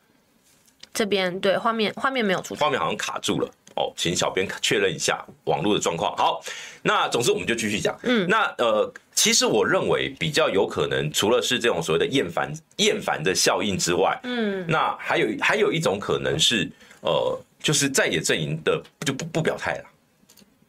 [0.94, 6.16] 这边对画面画面没有出，画面好像卡住了哦，请小编确认一下网络的状况。
[6.16, 6.40] 好，
[6.84, 16.70] 那总之我们就继续讲，嗯，那呃，其实我认为比较有可能，除了是这种所谓的厌烦厌烦的效应之外，嗯，那还有还有一种可能是
[17.02, 17.40] 呃。
[17.68, 19.84] 就是在野阵营的就不不表态了，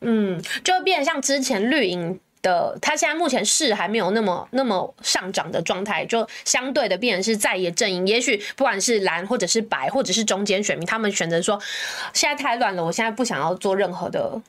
[0.01, 11.57] 嗯，就变得像之前绿营的，他现在目前市还没有那么那么上涨的状态，就相对的变成是在野阵营，也许不管是蓝或者是白或者是中间选民，他们选择说
[12.13, 14.43] 现在太乱了，我现在不想要做任何的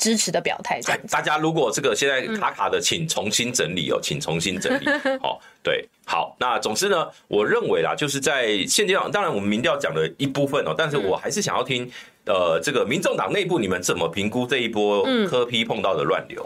[0.00, 0.80] 支持的表态。
[0.80, 4.84] 这样，大家如果这个现在卡卡的，请重新整理哦，嗯、请重新整理。
[5.20, 11.84] 好、 哦，对，好，那总之呢，我认为啦，就是在现阶段，当然我们民调讲了一部分哦，但是我还是想要听，
[12.24, 16.44] 嗯、呃，这个民众党内部你们怎么评估这一波科批碰到的乱流？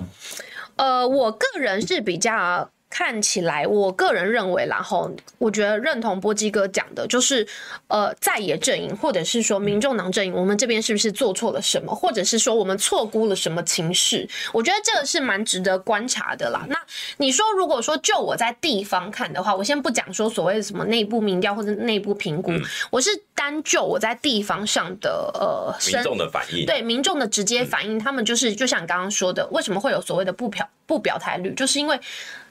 [0.76, 2.68] 呃，我个人是比较。
[2.94, 7.44] 看起来，我个人认为，然后我觉得认同波基哥讲的，就是
[7.88, 14.28] 呃，在野阵营或者是说民众党阵营，我们这边是不是做错了什么，或者是说我们错估了什么情势？
[14.52, 16.64] 我觉得这个是蛮值得观察的啦。
[16.68, 16.76] 那
[17.16, 22.52] 你说，如果说就我在地方看的话，我先不讲说所谓的什么内部民调或者内部评估，
[22.90, 32.00] 我是单就我在地方上的呃民众的反应，对民众的直接反应，他们就是就像你刚刚说的，为什么会有所谓的不表不表态率，就是因为。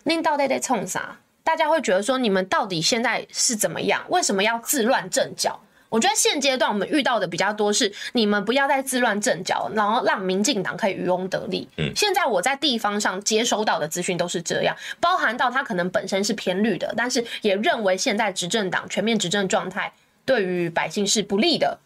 [0.06, 1.17] 您到底在冲啥？
[1.46, 4.04] 大家会觉得说，你们到底现在是怎么样？
[4.10, 5.58] 为什么要自乱阵脚？
[5.88, 11.69] 我觉得现阶段我们遇到的比较多是，你们不要再自乱阵脚，然后让民进党可以渔翁得利。
[11.78, 19.89] 嗯，现在我在地方上接收到的资讯都是这样，包含到他可能本身是偏绿的，但是也认为现在执政党全面执政状态
[20.26, 21.78] 对于百姓是不利的。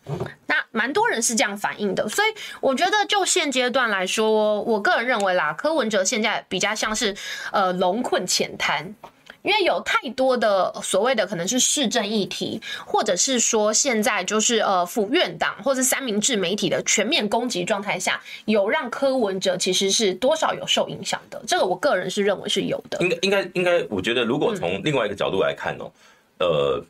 [0.48, 2.28] 那蛮多人是这样反映的，所以
[2.62, 7.16] 我觉得就现阶段来说，我个人认为啦，柯文哲现在比较像是
[7.52, 8.94] 呃龙困浅滩，
[9.42, 23.00] 因为有太多的所谓的可能是市政议题，或者是说现在就是呃府院党或者三明治媒体的全面攻击状态下，有让柯文哲其实是多少有受影响的，这个我个人是认为是有的。
[23.02, 25.92] 应该应该应该，我觉得如果从另外一个角度来看哦，
[26.40, 26.84] 呃，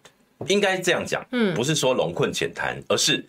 [0.47, 3.25] 应该这样讲，嗯，不是说龙困浅滩，而是。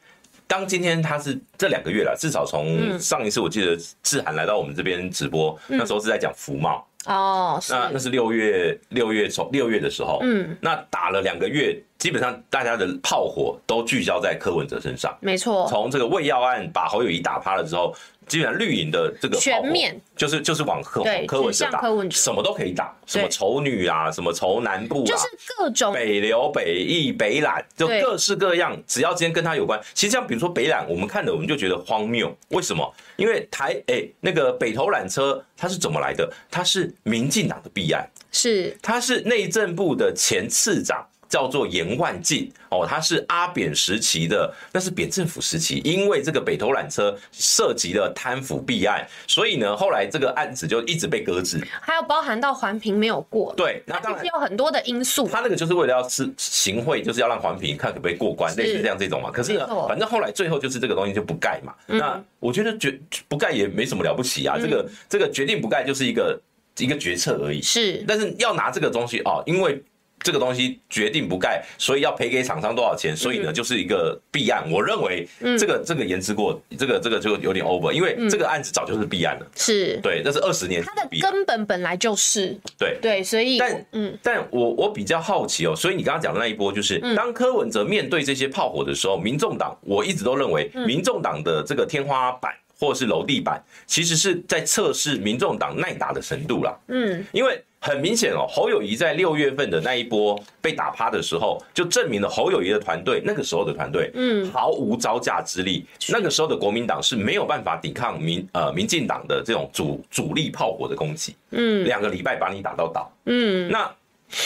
[0.47, 6.87] 当今天他是这两个月了，至少从上一次我记得志涵来到我们这边直播，那时候是在讲福茂。
[7.05, 17.94] 哦，那那是六月六月从六月的时候，嗯，那打了两个月，基本上大家的炮火都聚焦在柯文哲身上，没错，从这个喂药案把侯友宜打趴了之后。
[18.29, 25.25] 基本上绿营的这个全面就是就是往柯柯文哲打，什么都可以打，什么丑女啊，什么丑南部啊，就是
[25.57, 29.81] 各种北流、北翼、北揽，就各式各样，只要今天跟他有关。
[29.95, 32.95] 其实像比如说北揽，我们看的我们就觉得荒谬，为什么？
[33.17, 36.31] 因为台哎、欸、那个北投缆车它是怎么来的？
[36.51, 41.05] 它是民进党的弊案，是它是内政部的前次长。
[41.29, 51.62] 叫做严万进哦，他是阿扁时期的，那是扁政府时期，因为这个北投缆车涉及了贪腐弊案，所以呢，后来这个案子就一直被搁置。
[51.81, 55.29] 还有包含到环评没有过，对，那当然有很多的因素。
[55.29, 59.31] 他那个就是为了要是行贿，就是要让环评看可不可以过关，类似这样这种嘛。
[59.31, 61.75] 可是呢，反正后来最后就是这个东西就不盖嘛。
[61.87, 66.41] 那我觉得决不盖也没什么了不起啊，这个这个决定不盖就是一个
[66.79, 67.61] 一个决策而已。
[67.61, 69.83] 是，但是要拿这个东西哦，因为。
[70.21, 73.17] 这个东西决定不盖，所以要赔给厂商多少钱？
[73.17, 74.69] 所以呢，就是一个弊案。
[74.71, 75.27] 我认为
[75.59, 79.47] 这个这个言之过，这个这个就有点 over，因为这个案子早就是弊案了。
[79.57, 96.77] 是对，那是二十年，它的根本本来就是对对，所以但嗯，但我我比较好奇哦，所以你刚刚讲的那一波，就是当柯文哲面对这些炮火的时候，民众党我一直都认为，民众党的这个天花板或是楼地板，其实是在测试民众党耐打的程度啦。
[96.89, 97.63] 嗯，因为。
[97.81, 105.87] 很明显哦，侯友宜在六月份的那一波被打趴的时候，就证明了侯友宜的团队那个时候的团队，嗯，毫无招架之力。
[106.09, 113.71] 那个时候的国民党是没有办法抵抗民呃民进党的这种主主力炮火的攻击，嗯，两个礼拜把你打到倒，嗯。
[113.71, 113.88] 那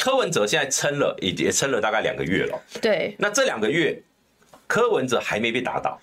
[0.03, 3.17] 柯文哲现在撑了，也也撑了大概两个月了，对。
[3.19, 4.01] 那这两个月，
[4.67, 5.99] 柯文哲还没被打倒。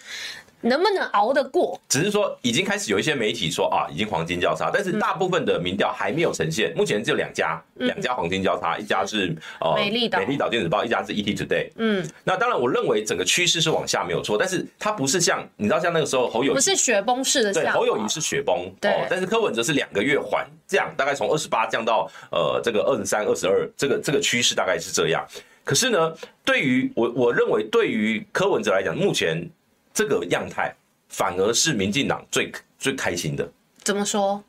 [0.62, 1.80] 能不能熬得过？
[1.88, 6.74] 只是说已经开始有一些媒体说啊，已经黄金交叉，但是大部分的民调还没有呈现。
[6.76, 11.70] 目前只有两家，两家黄金交叉，一家是呃美丽岛美丽岛电子报，一家是 ET Today。
[11.78, 25.26] 嗯，那当然，我认为整个趋势是往下没有错，但是它不是像你知道像那个时候侯友宜不是雪崩式的，对，侯友谊是雪崩，对，但是柯文哲是两个月缓降，大概从二十八降到呃这个二十三、二十二，这个这个趋势大概是这样。
[25.64, 29.48] 可是呢，对于我我认为对于柯文哲来讲，目前
[30.00, 30.74] 这个样态。
[31.12, 33.44] 反而是民进党最最开心的，
[33.84, 34.44] 怎么说？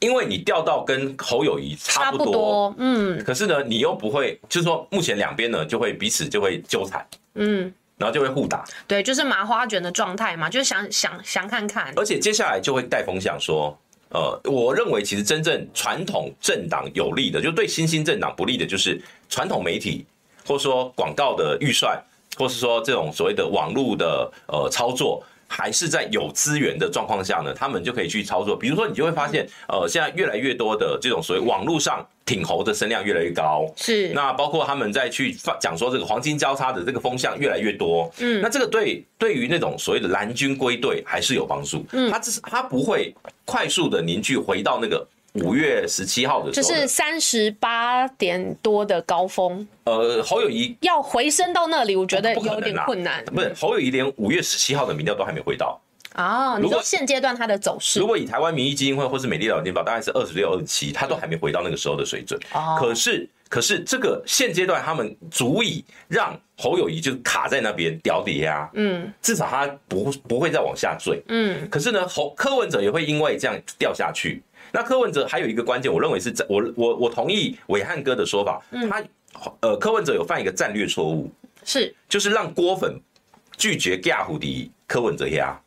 [0.00, 13.78] 因为你调到跟侯友谊差不多，嗯，可是呢，你又不会，就是说，目前两边呢就会彼此就会纠缠，嗯，然后就会互打，对，就是麻花卷的状态嘛，就想想想看看，而且接下来就会带风向说，
[14.08, 20.06] 呃，我认为其实真正传统政党有利的，就对新兴政党不利的，就是传统媒体，
[20.46, 22.02] 或者说广告的预算，
[22.36, 25.22] 或是说这种所谓的网络的呃操作。
[25.54, 28.56] 还是在有资源的状况下呢，他们就可以去操作。
[28.56, 33.70] 比如说，你就会发现，呃，现在越来越多的这种所谓网络上挺侯的声量越来越高。
[33.76, 34.08] 是。
[34.14, 38.10] 那包括他们在去讲说这个黄金交叉的这个风向越来越多。
[38.20, 38.40] 嗯。
[38.40, 41.84] 那这个对对于那种所谓的蓝军归队还是有帮助。
[41.92, 42.10] 嗯。
[42.10, 43.14] 他只是他不会
[43.44, 45.06] 快速的凝聚回到那个。
[45.34, 49.66] 五月十七号的时候，就是三十八点多的高峰。
[49.84, 53.24] 呃，侯友谊要回升到那里，我觉得有点困难。
[53.24, 55.80] 不是侯友谊连五月十七号的民调都还没回到
[56.16, 56.58] 哦。
[56.60, 62.38] 你说现阶段它的走势，如果以台湾民意基金会或是美丽岛电报，大概是二十六、二十七，它都还没回到那个时候的水准。
[62.52, 68.70] 哦可是，可是这个现阶段他们足以让侯友谊就卡在那边屌底下。
[68.74, 71.22] 嗯，至少他不不会再往下坠。
[71.28, 74.42] 嗯，可是呢，侯柯文哲也会因为这样掉下去。
[74.72, 79.04] 那柯文哲还有一个关键，我认为是，我我我同意伟汉哥的说法，他
[79.60, 81.30] 呃柯文哲有犯一个战略错误，
[81.64, 81.94] 是。
[82.08, 82.98] 就是让郭粉
[83.58, 85.60] 拒绝加胡迪柯文哲呀，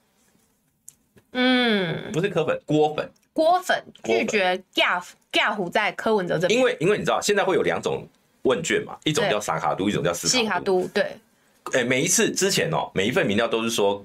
[1.33, 8.07] 嗯，不是柯粉，郭粉，郭粉拒绝加加胡在柯文哲这边，因为因为你知道现在会有两种
[8.41, 11.17] 问卷嘛，一种叫萨卡都，一种叫斯卡都，对，
[11.73, 14.03] 哎，每一次之前哦，每一份民调都是说，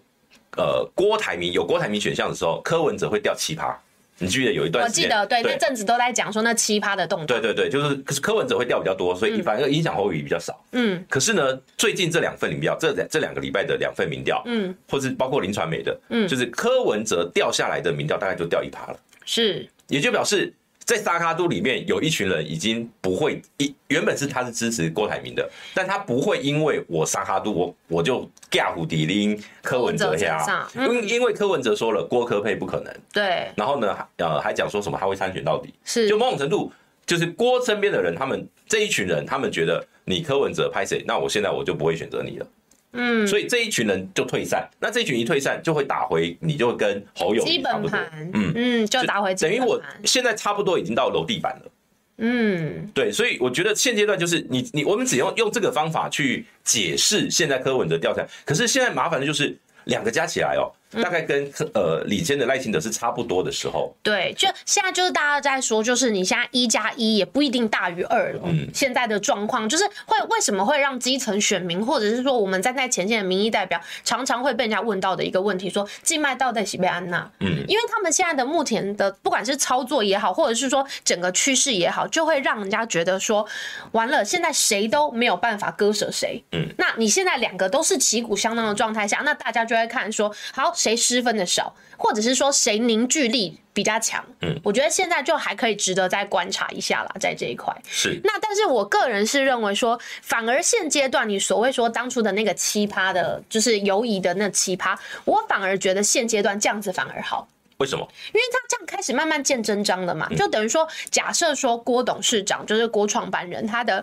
[0.57, 3.81] 呃，郭台铭有郭台铭选项的时候，柯文哲会掉七趴。
[4.23, 7.27] 你记得有一段时间，我记得对，那阵子都在讲说那奇葩的动作。
[7.27, 10.63] 对对对，就是可是柯文哲会掉比较多，所以反而影响侯友宜比较少。
[10.73, 18.99] 嗯，可是呢，最近这两份民调，这两这两个礼拜的两份民调，嗯，或是包括林传媒的，嗯，就是柯文哲掉下来的民调大概就掉一趴了。
[19.25, 20.53] 是，也就表示。
[20.91, 36.09] 在沙卡都里面有一群人已经不会一原本是他是支持郭台铭的，但他不会因为我沙卡都我我就架虎底林柯文哲下，因因为柯文哲说了郭科配不可能，对，然后呢呃还讲说什么他会参选到底，是。
[36.09, 36.73] 就某种程度
[37.07, 42.47] 就是郭身边的人他们这一群人他们觉得你柯文哲拍谁，那我现在我就不会选择你了。
[42.93, 49.35] 嗯，所以这一群人就退散，那这一群一退散，就会打回，你就跟侯友宜基本盘，嗯嗯，就打回。
[49.35, 51.71] 等于我现在差不多已经到楼地板了，
[52.19, 60.73] 嗯，对，所以我觉得现阶段就是你你我们只用用这个方法去解释现在柯文哲掉下来，可是现在麻烦的就是两个加起来哦。
[60.91, 68.41] 大概跟呃李坚的赖清德是差不多的时候，对，就现在就是大家在说，就是你现在一加一也不一定大于二了。
[68.47, 77.31] 嗯，现在的状况就是会为什么会让基层选民，或者是说我们站在前线的民意代表，常常会被人家问到的一个问题，说静脉到底是被安娜？
[77.39, 83.47] 嗯，因为他们现在的目前的不管是操作也好，或者是说整个趋势也好，就会让人家觉得说，
[83.93, 86.43] 完了，现在谁都没有办法割舍谁。
[86.51, 90.75] 嗯，那你现在两个都是旗鼓相当的状态下，那大家就会看说，好。
[90.81, 94.25] 谁失分的少，或者是说谁凝聚力比较强？
[94.41, 97.71] 嗯，我觉得现在就还可以值得再观察一下啦，在这一块。
[97.87, 98.19] 是。
[98.25, 107.47] 那但是我个人是认为说，反而现阶段你所谓说当初的那个奇葩的，就是犹疑的那奇葩，我反而觉得现阶段这样子反而好。
[107.77, 108.09] 为什么？
[108.33, 114.03] 因为他这样开始慢慢见真章了嘛，就等于说，假设说郭董事长就是郭创办人，他的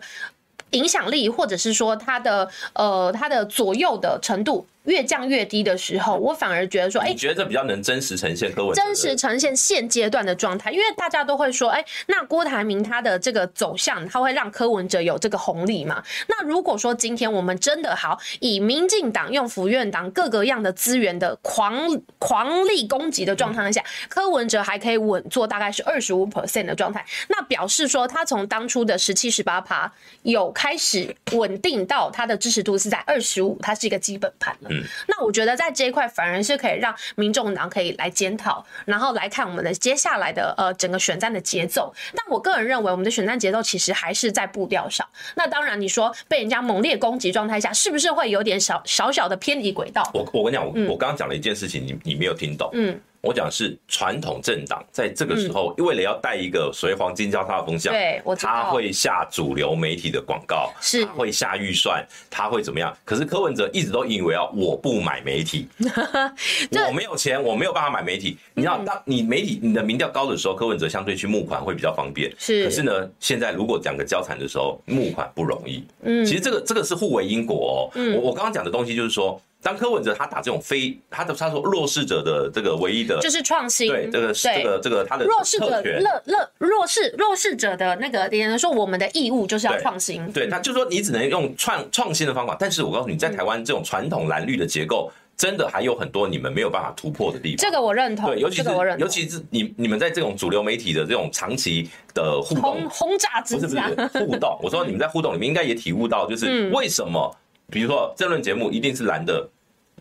[0.72, 4.68] 影响力或者是说他的呃他的左右的程度。
[4.88, 16.02] 越降越低的时候，我反而觉得说，哎，你觉得这比较能真实呈现柯文真实呈现现阶段的状态，因为大家都会说，哎，那郭台铭他的这个走向，他会让柯文哲有这个红利嘛？
[16.28, 29.92] 那如果说今天我们真的好以民进党用府院党各个样的资源的狂狂力攻击的状态下，柯文哲还可以稳坐大概是二十五 percent 的状态，那表示说他从当初的十七十八趴
[30.24, 34.70] 有开始稳定到他的支持度是在二十五，它是一个基本盘了。
[35.08, 41.94] 那我觉得在这一块反而是可以让民众党可以来检讨，然后来看我们的接下来的呃整个选战的节奏。
[42.16, 45.08] 但我个人认为，我们的选战节奏其实还是在步调上。
[45.36, 50.10] 那当然，你说被人家猛烈攻击状态下，是不是会有点小小小的偏离轨道？
[50.14, 52.70] 我我跟你讲，我我刚刚讲了一件事情，你你没有听懂。
[52.74, 53.00] 嗯。
[53.28, 62.96] 我讲是传统政党在这个时候，为了要带一个所谓黄金交叉的风向，对，他会下主流媒体的广告，是会下预算，他会怎么样？
[63.04, 65.68] 可是柯文哲一直都以为啊，我不买媒体，
[66.88, 68.38] 我没有钱，我没有办法买媒体。
[68.54, 72.34] 你知道，当你媒体你的民调高的时候，柯文哲相对去募款会比较方便。
[72.38, 75.84] 是，可是呢，现在如果两个交缠的时候，募款不容易。
[76.04, 78.00] 嗯，其实这个这个是互为因果哦。
[78.16, 79.38] 我我刚刚讲的东西就是说。
[79.68, 97.58] 当柯文哲他打这种非他的他说弱势者的这个唯一的，就是创新，对这个这个这个他的弱势者乐乐弱势弱势者的那个，别人说我们的义务就是要创新，对，他就是说你只能用创创新的方法，但是我告诉你，在台湾这种传统蓝绿的结构，真的还有很多你们没有办法突破的地方。
[97.58, 107.36] 这个我认同，对，尤其是尤其是你你们在这种主流媒体的这种长期的互动轰炸之下，不是不是互动，我说你们在互动里面应该也体悟到，就是为什么，
[107.70, 109.46] 比如说政论节目一定是蓝的。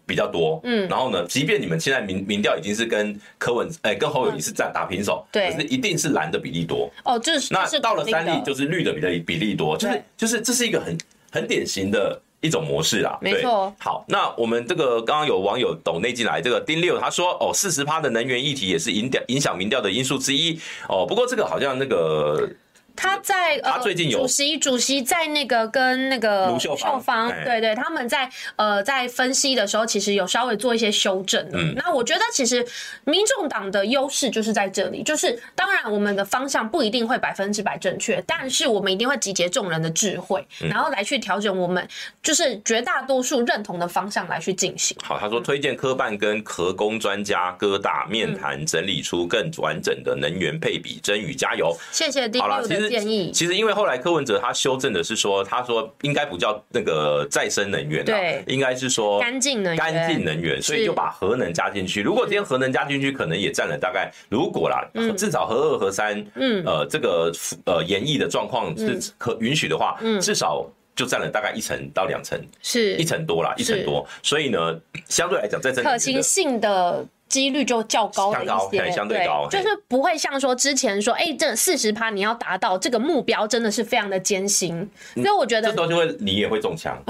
[0.07, 6.89] 比较多，嗯，然后呢，即便你们现在民民调已经是跟柯文，哎、欸，跟侯友宜是战打平手，对，可是一定是蓝的比例多。
[7.05, 10.97] 哦，就是那到了三立就是绿的比例比例多，就是就是这是一个很
[11.33, 13.19] 很典型的一种模式啦。
[13.21, 13.75] 没错。
[13.79, 20.59] 好，那我们这个刚刚有网友抖内进来，这个丁六他说，哦，四十趴的能源议题也是影调影响民调的因素之一。
[20.89, 22.49] 哦，不过这个好像那个。
[22.97, 31.47] 他在呃，他最近有主席，主席在那个跟那个卢秀芳，对对，他们在呃在分析的时候，其实有稍微做一些修正。
[31.53, 32.67] 嗯，那我觉得其实
[33.05, 41.87] 民众党的优势就是在这里，就是当然我们的方向不一定会百分之百正确，但是我们一定会集结众人的智慧，然后来去调整我们
[42.23, 44.97] 就是绝大多数认同的方向来去进行。
[45.03, 51.77] 好，他说推荐科办跟核工专家哥大面谈，整理出更完整的能源配比，真宇加油！
[51.93, 52.99] 谢谢第六的。
[52.99, 53.31] 建议。
[53.31, 62.03] 其实，因为后来柯文哲他修正的是说，他说应该不叫那个再生能源，对，应该是说干净能源，干净能源，所以就把核能加进去。
[62.03, 64.85] 如果今天核能加进去，可能也占了大概，如果啦，
[65.17, 67.33] 至少核二、核三，嗯，呃，这个
[67.65, 70.21] 呃演绎的状况是可允许的话，嗯。
[70.21, 72.95] 至少就占了大概一层到两层，是。
[72.97, 74.07] 一层多啦，一层多。
[74.23, 77.07] 所以呢，相对来讲，在这可行性的。
[77.29, 84.89] 几率就较高的一些，相对高，就是不会像说之前说，哎，这四十趴你要达到这个目标，真的是非常的艰辛。
[85.15, 86.97] 所以我觉得这东西会你也会中枪。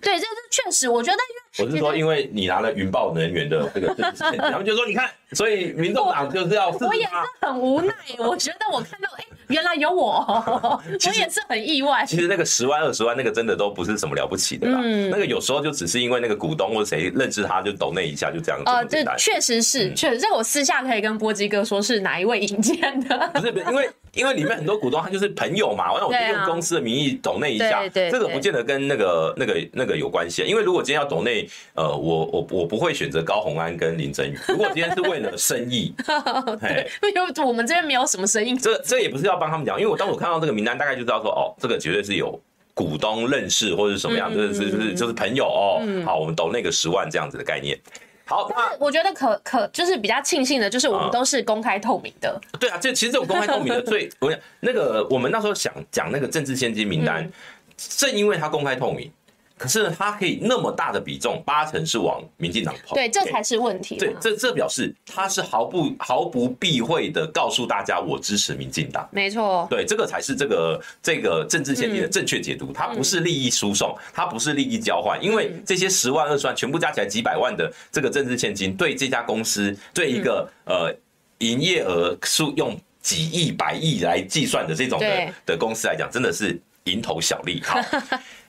[0.00, 6.70] 对，这是确实，我觉得因为我是说，因为你拿了云豹能源的这个证件， 他们就说你看，所以民众党就是要。
[6.70, 10.18] 我也是很无奈，我觉得我看到，哎，原来有我，
[10.84, 12.04] 我也是很意外。
[12.06, 19.14] 其实那个十万二十万那个真的都不是什么了不起的啦，嗯那个有时候就只是因为那个股东或者谁认识他，就抖那一下就这样这么简单。
[19.16, 23.16] 确实是，确实，这个我私下可以跟波基哥说，是哪一位引荐的？
[23.32, 30.42] 不是，因为因为里面很多股东他就是朋友嘛，那我就用公司的名义抖那一下，这个不见得跟那个那个那个有关系。
[30.42, 34.38] 因为如果今天要抖那，呃，我我我不会选择高红安跟林珍羽。
[34.48, 35.92] 如果今天是为了生意，
[36.60, 38.56] 对，因为我们这边没有什么生意。
[38.56, 42.40] 这这也不是要帮他们讲，因为我当我看到这个名单，大概就知道说，哦，这个绝对是有
[42.72, 45.82] 股东认识或者是什么样，就是就是就是朋友哦。
[46.04, 47.78] 好，我们抖那个十万这样子的概念。
[48.26, 52.40] 好，但是我觉得可可就是比较庆幸的，就是我们都是公开透明的。
[52.58, 57.30] 对啊，这其实这种公开透明的最， 我讲那个我们那时候想讲那个政治献金名单，
[57.76, 59.10] 正因为它公开透明。
[59.56, 63.96] 可是他可以那么大的比重，八成是往民进党跑，对，这才是问题。
[63.96, 69.08] 对，这这表示他是毫不毫不避讳的告诉大家，我支持民进党。
[69.12, 72.72] 没错，对，这个才是这个这个政治献金的正确解读。
[72.72, 80.92] 它不是利益输送，它不是利益交换，因为这些十万二十万全部加起来几百万的这个政治献金，对这家公司，对一个呃
[81.38, 87.62] 营业额数用几亿百亿来计算的这种的的公司来讲，真的是蝇头小利。
[87.62, 87.80] 好。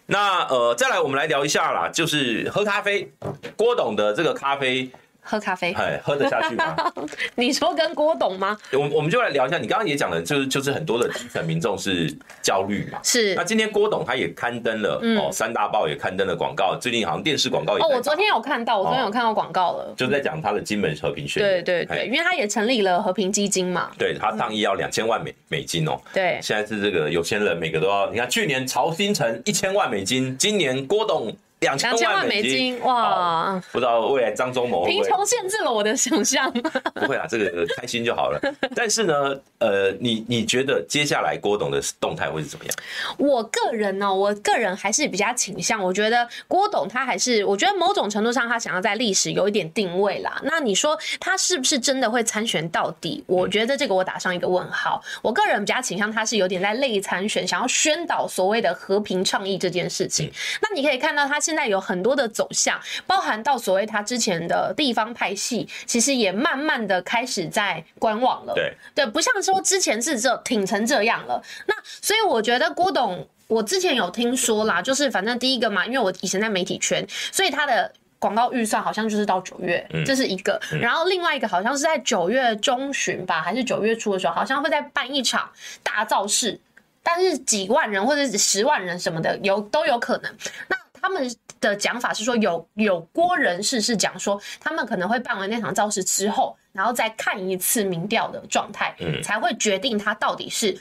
[0.08, 3.12] 那呃，再来我们来聊一下啦，就是喝咖啡，
[3.56, 4.90] 郭董的这个咖啡。
[5.28, 6.76] 喝咖啡，哎，喝得下去吗？
[7.34, 8.56] 你说跟郭董吗？
[8.72, 13.00] 我我们就来聊一下，你刚刚也讲了，就是就是很多的基层民众是焦虑嘛。
[13.04, 13.34] 是。
[13.34, 17.84] 那今天郭董他也刊登了哦，三大报也刊登了广告，最近好像电视广告也。
[17.84, 21.64] 哦，我昨天有看到，我昨天有看到广告了，就在讲他的金门和平宣言。
[21.64, 23.90] 对对对，因为他也成立了和平基金嘛。
[23.98, 26.00] 对，他倡议要两千万美美金哦。
[26.14, 26.40] 对。
[26.42, 31.36] 现在是这个有钱人每个都要，你看去年曹新成一千万美金，今年郭董。
[31.66, 33.60] 两千万美金哇！
[33.72, 36.52] 不知道未来张忠谋贫穷限制了我的想象。
[36.94, 38.40] 不会啊，这个开心就好了。
[38.76, 39.14] 但是呢，
[39.58, 42.74] 呃，你你觉得接下来郭董的动态会是怎么样？
[43.18, 50.40] 我个人呢，我个人还是比较倾向，我觉得郭董他还是，我觉得某种程度上他想要在历史有一点定位啦。
[50.44, 53.24] 那你说他是不是真的会参选到底？
[53.26, 55.02] 我觉得这个我打上一个问号。
[55.24, 60.32] 我个人比较倾向他是有点在类参选，想要宣导所谓的和平倡议这件事情。
[60.62, 61.55] 那你可以看到他现在。
[61.56, 62.78] 现在有很多的走向，
[63.08, 68.54] 包含到所谓他之前的地方派系，其实也慢慢的开始在观望了。
[68.54, 71.42] 对对，不像说之前是这挺成这样了。
[71.66, 77.90] 那所以我觉得郭董，我之前有听说啦，就是反正第一个嘛，因为我以前在媒体圈，所以他的
[78.20, 80.60] 广告预算好像就是到九月，这是一个。
[80.82, 85.50] 然后另外一个好像是在九月中旬吧，还是九月初的时候，好像会再办一场
[85.82, 86.60] 大造势。
[87.02, 90.36] 但是几万人或者是十万人什么的有都有可能。
[90.68, 91.24] 那他们
[91.70, 100.78] 的讲法是说有，有有郭人士是讲说，他们可能会办完那场造势之后，然后再看一次民调的状态，才会决定他到底是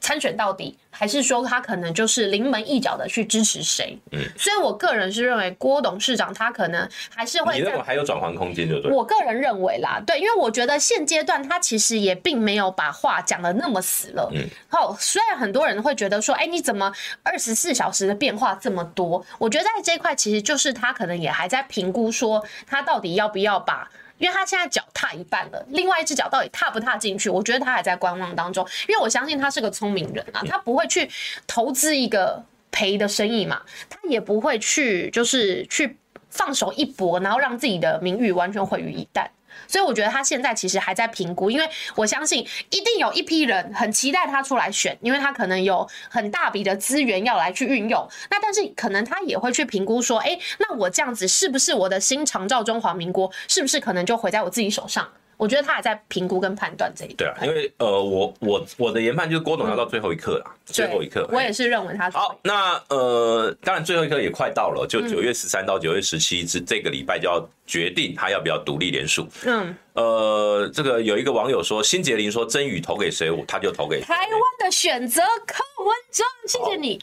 [0.00, 3.98] 参选到底，还是说他可能就是临门一脚的去支持谁？
[4.12, 7.54] 嗯，所以我个人是认为郭董事长他可能还是会。
[7.54, 8.90] 你认为还有转换空间，就对。
[8.92, 14.30] 我个人认为啦，对，因为我觉得现阶段他其实也并没有把话讲得那么死了。
[14.32, 14.46] 嗯。
[14.68, 16.92] 好，虽然很多人会觉得说，哎，你怎么
[17.22, 19.24] 二十四小时的变化这么多？
[19.38, 23.90] 我觉得在这一块，其实就是他可能也还在评估，说他到底要不要把。
[24.18, 27.30] 因为他现在脚踏一半了，另外一只脚到底踏不踏进去？
[27.30, 28.66] 我觉得他还在观望当中。
[28.88, 31.08] 因为我相信他是个聪明人啊，他不会去
[31.46, 35.96] 投资一个赔的生意嘛，他也不会去就是去
[36.30, 39.26] 放手一搏，然后让自己的名誉完全毁于一旦。
[39.66, 48.08] 所以我觉得他现在其实还在评估，因为我相信一定有一批人很期待他出来选，因为他可能有很大笔的资源要来去运用。
[48.30, 55.08] 那但是可能他也会去评估说，哎，那我这样子是不是我的新长照中华民国，是不是可能就毁在我自己手上？
[55.38, 57.16] 我觉得他还在评估跟判断这一点。
[57.16, 61.26] 对啊，因为呃，我我我的研判就是郭董要到最后一刻啦，嗯、最后一刻。
[61.32, 62.38] 我也是认为他好。
[62.42, 69.26] 那呃，当然最后一刻也快到了，就九月十三到九月十七是这个礼拜就要决定他要不要独立连署。
[69.46, 69.74] 嗯。
[69.94, 74.00] 呃，这个有一个网友说，辛杰林说曾宇投给谁，他就投给。
[74.00, 77.00] 台湾的选择，柯文哲，谢谢你。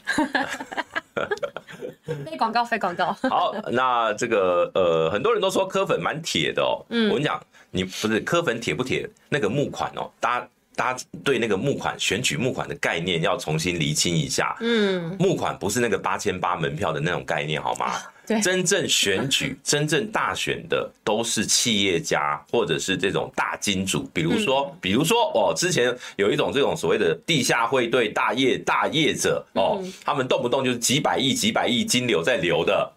[2.24, 3.12] 非 广告，非广告。
[3.28, 6.84] 好，那这个呃，很多人都说柯粉蛮铁的哦。
[6.88, 7.38] 嗯，我跟你讲，
[7.76, 9.08] 你不是柯粉铁不铁？
[9.28, 14.56] 那个募款哦，大家大家对那个募款选举募款的概念要重新厘清一下。
[14.60, 17.92] 嗯，募款不是那个八千八门票的那种概念，好吗？
[18.26, 32.92] 对，真正选举、真正大选的都是企业家或者是这种大金主，比如说，比如说哦，之前有一种这种所谓的地下汇兑大业大业者哦，他们动不动就是几百亿、几百亿金流在流的，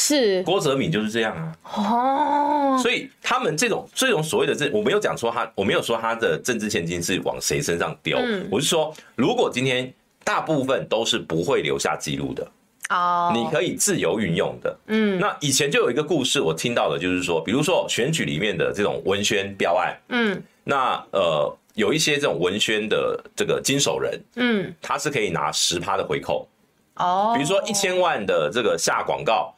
[0.00, 2.76] 是郭哲敏就是这样啊。
[2.76, 8.16] 哦，所以他们这种这种所谓的这，我没有讲说他，我没有说他的政治现金是往谁身上丢，
[8.48, 9.92] 我是说，如果今天
[10.22, 12.46] 大部分都是不会留下记录的。
[12.90, 14.78] 哦，你可以自由运用的。
[14.86, 26.48] 嗯，那以前就有一个故事，我听到的就是说，比如说选举里面的这种文宣标案，嗯，那呃有一些这种文宣的这个经手人，嗯，他是可以拿十趴的回扣。
[26.94, 29.54] 哦，比如说一千万的这个下广告，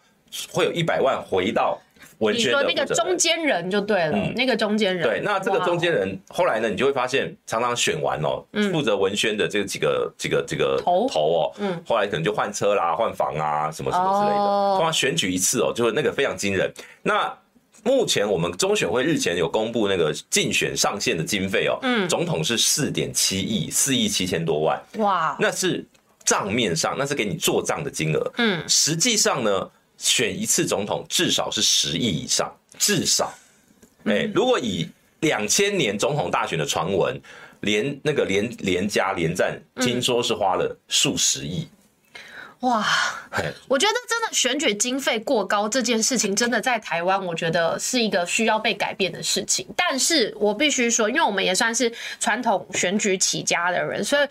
[0.50, 1.78] 会有一百万回到。
[2.22, 5.02] 你说那个中间人就对了，嗯、那个中间人。
[5.02, 14.76] 对，那这个中间人后来呢，你就会发现，常常选完哦，负责文宣的这个几个、几个、这个头头哦，嗯，后来可能就换车啦、换房啊，什么什么之类的。
[14.76, 16.70] 通常选举一次哦，就是那个非常惊人。
[17.02, 17.34] 那
[17.84, 25.82] 目前我们中选会日前有公布那个竞选上限的经费哦，嗯，总统是四点七亿，四亿七千多万，哇，那是
[26.26, 29.70] 账面上，那是给你做账的金额，嗯，实际上呢？
[30.00, 33.32] 选一次总统至少是十亿以上，至少。
[34.04, 34.88] 哎，如果以
[35.20, 37.20] 两千年总统大选的传闻，
[37.60, 41.68] 连那个连连加连战，听说是花了数十亿。
[42.60, 42.82] 哇，
[43.68, 49.66] 我觉得真的选举经费过高这件事情，真的在台湾，我觉得是一个需要被改变的事情。
[49.76, 54.26] 但是我必须说，因为我们也算是传统选举起家的人，所以。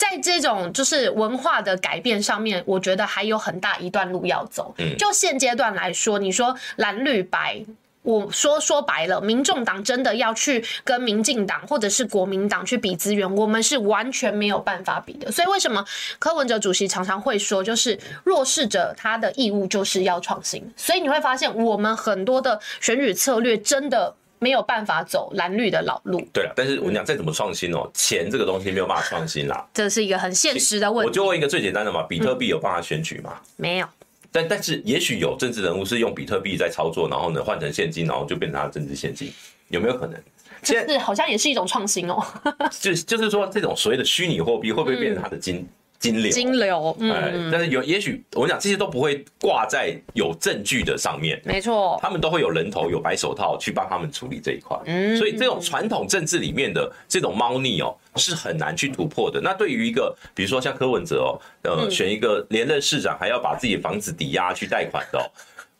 [0.00, 4.74] 在这种就是文化的改变上面，我觉得还有很大一段路要走。
[4.78, 7.62] 嗯，就现阶段来说，你说蓝绿白，
[8.00, 15.30] 我说说白了，民众党真的要去跟民进党或者是国民党去比资源，我们是完全没有办法比的。
[15.30, 15.84] 所以为什么
[16.18, 20.66] 柯文哲主席常常会说，就是弱势者他的义务就是要创新。
[20.76, 24.14] 所以你会发现，我们很多的选举策略真的。
[24.40, 26.20] 没有办法走蓝绿的老路。
[26.32, 29.64] 对了，但是我跟你讲，再怎么创新哦，钱这个东西没有办法创新啦。
[29.72, 31.08] 这是一个很现实的问题。
[31.08, 33.40] 我就问一个最简单的嘛，比特币有办法选举吗？
[33.56, 33.86] 没有。
[34.32, 39.32] 但但是也许有政治人物是用比特币在操作，然后呢换成现金，然后就变成他的政治现金，
[39.68, 40.20] 有没有可能？
[40.62, 42.22] 这是好像也是一种创新哦。
[42.80, 45.66] 就就是说，这种所谓的虚拟货币会不会变成他的金？
[46.00, 59.42] 金流，金流，嗯，但是有，也许我跟你讲，这些都不会挂在有证据的上面，没错，他们都会有人头、有白手套去帮他们处理这一块，嗯，所以这种传统政治里面的这种猫腻哦，是很难去突破的。
[59.42, 61.30] 那对于一个，比如说像柯文哲哦，
[61.64, 65.28] 呃，选一个连任市长，还要把自己的房子抵押去贷款的哦，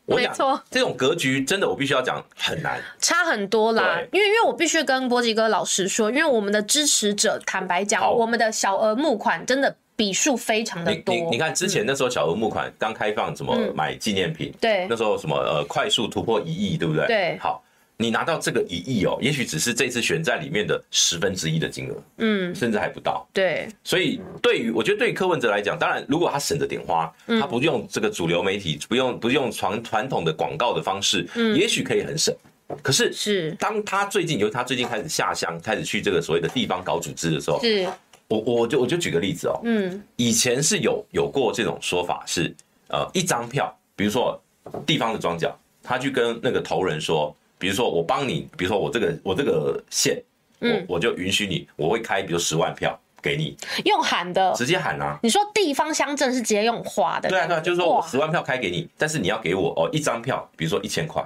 [0.15, 3.99] 没错，这种格局真的，我必须要讲很难，差很多啦。
[4.11, 9.75] 因为，因为我必须跟波吉哥老师说，因为我们的支持者，坦白讲，我们的小额募款真的。
[10.01, 11.13] 笔数非常的多。
[11.13, 14.51] 你你你看之前那时候小额募款刚开放，怎么买纪念品？
[14.59, 17.05] 对，那时候什么呃快速突破一亿，对不对？
[17.05, 17.37] 对。
[17.37, 17.63] 好，
[17.97, 23.27] 你拿到这个一亿哦，也许只是这次选战里面的十分之一的金额，嗯，甚至还不到。
[23.31, 23.67] 对。
[23.83, 32.35] 所以对于我觉得对于柯文哲来讲，当然如果他省着点花，他不用这个主流媒体，不用不用传传统的广告的方式，嗯，也许可以很省。
[32.81, 37.87] 可是是当他最近，由他最近开始下乡，开始去这个所谓的地方搞组织的时候，是。
[38.31, 42.55] 我我就我就举个例子哦，嗯，以前是有有过这种说法是，
[42.87, 44.41] 呃，一张票，比如说
[44.85, 45.53] 地方的庄脚，
[45.83, 50.17] 他去跟那个头人说，比如说我帮你，比如说我这个我这个县，
[50.59, 61.21] 我我就允许你，我会开比如十万票给你，用喊的，直接喊啊，你说地方乡镇是直接用花的，对啊对啊，就是说我十万票开给你，但是你要给我哦一张票，比如说一千块。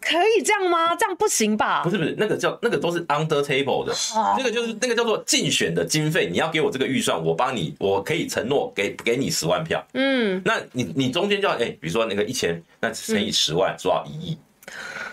[0.00, 0.94] 可以这样吗？
[0.96, 1.82] 这样不行吧？
[1.82, 3.94] 不是不是，那个叫那个都是 under table 的，
[4.36, 9.84] 那个就是那个叫做竞选的经费，你要给我这个预算，我帮你，我可以承诺给给你十万票。
[9.94, 14.38] 嗯，那你你中间就要哎、欸，比如说那个一千，那乘以十万，做到一亿，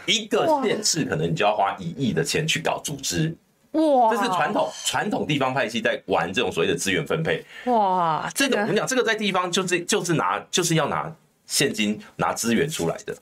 [0.05, 3.35] 一个县市可能你就要花一亿的钱去搞组织。
[3.71, 7.43] 哇，这是传统传统地方派系在玩这种所谓的资源分配。
[7.65, 11.09] 哇，这个我跟你讲，这个在地方就是就是拿就是要拿
[11.45, 13.15] 现金拿资源出来的。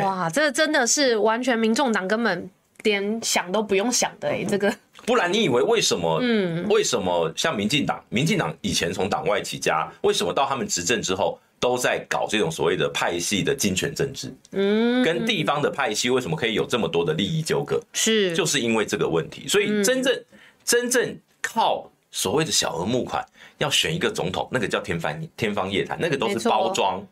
[0.00, 2.50] 哇，这真的是完全民众党根本
[2.82, 4.72] 连想都不用想的哎，这个
[5.06, 6.18] 不然你以为为什么？
[6.22, 8.02] 嗯，为什么像民进党？
[8.08, 14.32] 民进党以前从党外起家，为什么到他们执政之后都在搞这种所谓的派系的金权政治？
[14.52, 17.80] 嗯，跟地方的派系为什么可以有这么多的利益纠葛？
[17.92, 19.46] 是，就是因为这个问题。
[19.48, 20.24] 所以真正
[20.64, 23.24] 真正靠所谓的小额募款
[23.58, 27.04] 要选一个总统，那个叫天方天方夜谭，那个都是包装。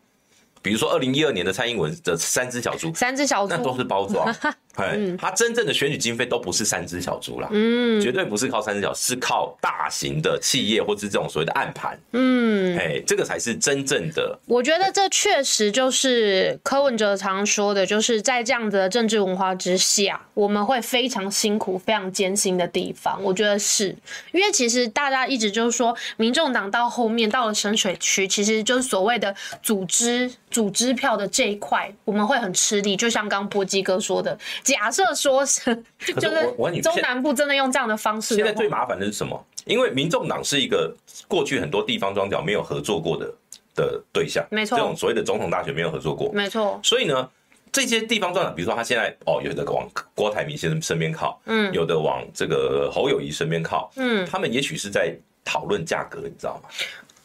[0.61, 4.33] 比如说，二零一二年的蔡英文的三只小猪，三只小猪那都是包装。
[4.75, 14.37] 哎，他真正的选举经费都不是三只小猪啦，嗯，绝对不是靠三只小，是靠大型的企业或是这种所谓的暗盘，嗯，哎，这个才是真正的。
[14.45, 23.21] 我觉得这确实就是柯文哲常说的，就是在这样子的政治文化之下，我们会非常辛苦、非常艰辛的地方。
[23.23, 23.95] 我觉得是
[24.31, 30.31] 因为其实大家一直就是说，民众党到后面到了深水区，其实就是所谓的组织。
[30.51, 32.93] 组织票的这一块，我们会很吃力。
[32.97, 35.75] 就像刚波基哥说的，假设说是，
[36.19, 38.35] 就是中南部真的用这样的方式。
[38.35, 39.45] 现在最麻烦的是什么？
[39.65, 40.91] 因为民众党是一个
[41.27, 43.33] 过去很多地方庄脚没有合作过的
[43.75, 46.79] 的对象，没错，这种所谓的总统大选没有合作过，没错。
[46.83, 47.29] 所以呢，
[47.71, 56.69] 这些地方庄脚，比如说他现在哦，有的往郭台铭先生身边靠，嗯，有的往这个侯友宜身边靠，嗯，他们也许是在讨论价格，你知道吗？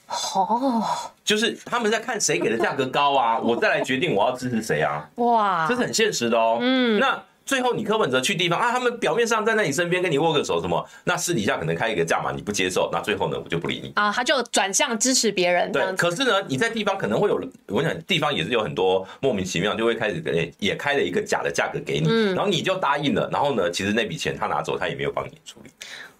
[0.08, 0.82] 哦，
[1.24, 5.08] 就是他们在看谁给的价格高啊， 我再来决定我要支持谁啊。
[5.16, 6.58] 哇，这是很现实的哦。
[6.60, 15.72] 嗯，那最后你柯文哲去地方啊，他们表面上站在你身边跟你握个手什么，那私底下可能开一个价码，你不接受，那最后呢，我就不理你啊，他就转向支持别人。
[15.72, 25.70] 对，可是呢，你在地方可能会有，我想地方也是有很多莫名其妙就会开始给也开了一个假的价格给你，然后你就答应了，然后呢，其实那笔钱他拿走，他也没有帮你处理。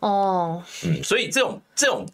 [0.01, 2.05] 哦，嗯，所以这种这种。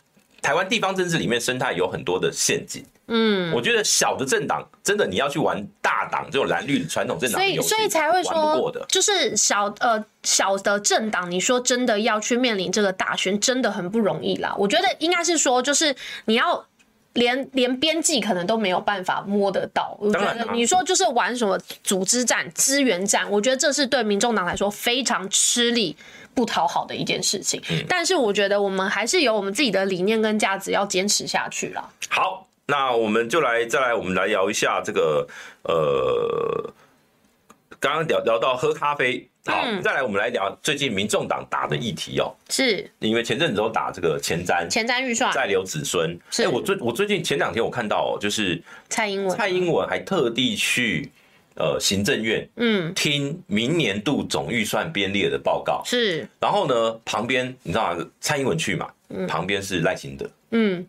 [0.42, 14.52] 台湾地方政治里面生态有很多的陷阱，嗯，我觉得小的政党真的你要去玩大党这种蓝绿传统政党，所以所以才会说，就是小呃小的政党，你说真的要去面临这个大选，真的很不容易啦。
[14.58, 16.66] 我觉得应该是说，就是你要
[17.12, 19.96] 连连边际可能都没有办法摸得到。
[20.00, 25.96] 我觉得你说就是玩什么组织战、资源战，我觉得这是对民众党来说非常吃力。
[26.34, 31.88] 不讨好的一件事情，但是我觉得我们还是有我们自己的理念跟价值要坚持下去啦。
[32.08, 35.26] 好，那我们就来再来，我们来聊一下这个
[35.64, 36.72] 呃，
[37.78, 42.90] 刚刚聊聊到喝咖啡，好，嗯、再来我们来聊最近民众党打的议题哦、喔，是。
[43.00, 44.66] 因为前阵子都打这个前瞻。
[44.68, 45.32] 前瞻预算。
[45.32, 49.36] 再留子孙，哎、欸，我最我最近前两天我看到哦、喔，就是蔡英文。
[49.36, 51.10] 蔡英文还特地去。
[51.62, 55.80] 呃，行政院嗯，听明年度总预算编列的报告。
[55.84, 57.96] 是，然后呢，旁边你知道？
[58.20, 58.90] 蔡英文去嘛，
[59.28, 60.84] 旁边是赖清德，嗯，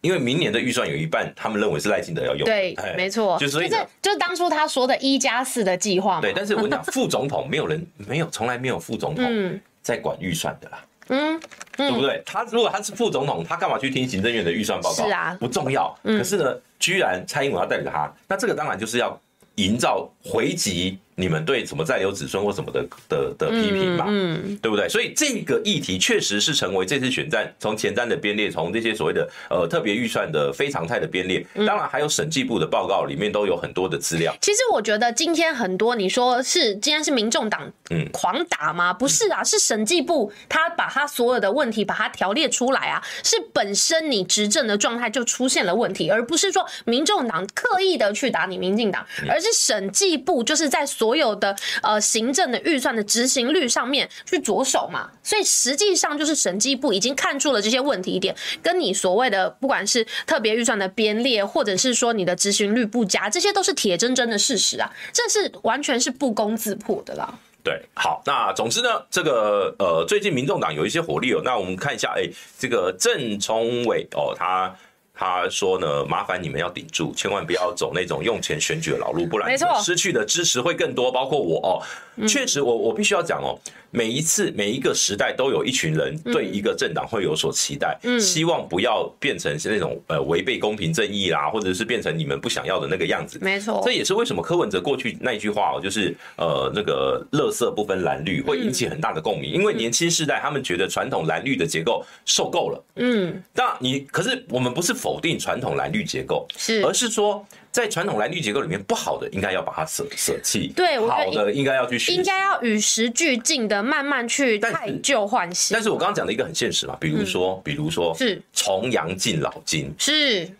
[0.00, 11.40] 因为明年的预算有一半，他们认为是赖清德要用，对，没错，就所以就是当初他说的一加四的计划， 对，但是我跟你讲，副总统没有人没有从来没有副总统在管预算的啦，嗯，
[11.76, 12.20] 对不对？
[12.26, 15.04] 他如果他是副总统，他干嘛去听行政院的预算报告？
[15.06, 15.96] 是啊，不重要。
[16.02, 19.16] 可是呢，居然蔡英文要带着他，那这个当然就是要。
[19.58, 24.88] 营造回击你们对什么再留子孙或什么的的的批评嘛，嗯，对不对？
[24.88, 34.32] 所以这个议题确实是成为这次选战从前瞻的编列，从这些所谓的呃特别预算的非常态的编列，当然还有审计部的报告里面都有很多的资料。
[34.40, 38.92] 其实我觉得今天很多你说是今天是民众党嗯狂打吗？
[38.92, 67.32] 不是啊，是审计部他把他所有的问题把它条列出来啊，是本身你执政的状态就出现了问题，而不是说民众党刻意的去打你民进党，而是审计部就是在所所有的呃行政的预算的执行率上面去着手嘛，所以实际上就是审计部已经看出了这些问题点，跟你所谓的不管是特别预算的编列，或者是说你的执行率不佳，这些都是铁铮铮的事实啊，这是完全是不攻自破的啦。
[67.64, 72.28] 对，好，那总之呢，这个呃，最近民众党有一些火力哦，那我们看一下，哎、
[72.58, 74.76] 这个郑聪伟哦，他。
[75.20, 79.50] 他说呢，麻烦你们要顶住，千万不要走那种用钱选举的老路，不然
[79.82, 81.10] 失去的支持会更多。
[81.10, 81.82] 包括我哦，
[82.28, 83.58] 确实我，我我必须要讲哦，
[83.90, 93.38] 每一次每一个时代都有一群人对一个政党会有所期待，嗯，希望不要变成是那种呃违背公平正义啦，或者是变成你们不想要的那个样子。
[93.42, 105.08] 没错，这也是为什么柯文哲过去那一句话哦，就是呃那个乐色不分蓝绿会引起很大的共鸣，因为年轻世代他们觉得传统蓝绿的结构受够了，嗯，那你可是我们不是否。
[105.08, 107.42] 否定传统蓝绿结构，是，而是说
[107.78, 115.74] 在传统蓝绿结构里面不好的应该要把它舍舍弃，对，好的应该要去学，应该要与时俱进的慢慢去汰旧换新。
[115.74, 118.42] 但是我刚刚讲的一个很现实嘛，比如说，嗯、比如说是。
[118.52, 120.50] 重阳敬老金，是。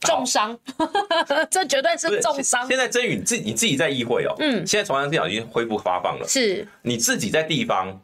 [0.00, 0.58] 重伤，
[1.48, 2.66] 这绝对是重伤。
[2.68, 6.66] 现在真宇，你自己你自己在议会哦，嗯，现在重阳敬老金恢复发放了，是。
[6.82, 7.98] 你自己在地方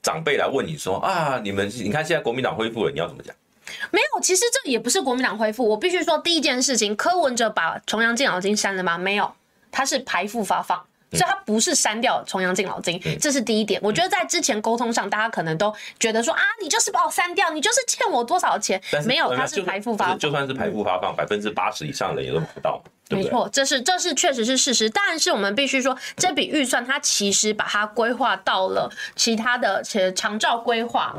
[0.00, 3.34] 长辈来问你说啊，你们你看现在国民党恢复了，你要怎么讲？
[3.90, 5.66] 没有，其实这也不是国民党恢复。
[5.68, 8.96] 我必须说，第一件事情，柯文哲把重阳敬老金删了吗？
[8.98, 9.32] 没有，
[9.70, 10.78] 他是排付发放，
[11.12, 13.80] 所以他不是删掉重阳敬老金，这是第一点。
[13.82, 18.80] 我觉得在之前沟通上，大家可能都觉得说啊，你就是把我删掉，你就是欠我多少钱？
[19.04, 22.82] 没有，他是排付发放，就算是排付发放，百分之八十以上的也都不到。
[23.12, 24.88] 没错，这是这是确实是事实。
[24.88, 31.16] 但是我们必须说，这笔预算它其实把它规划到了其他的且长照规划。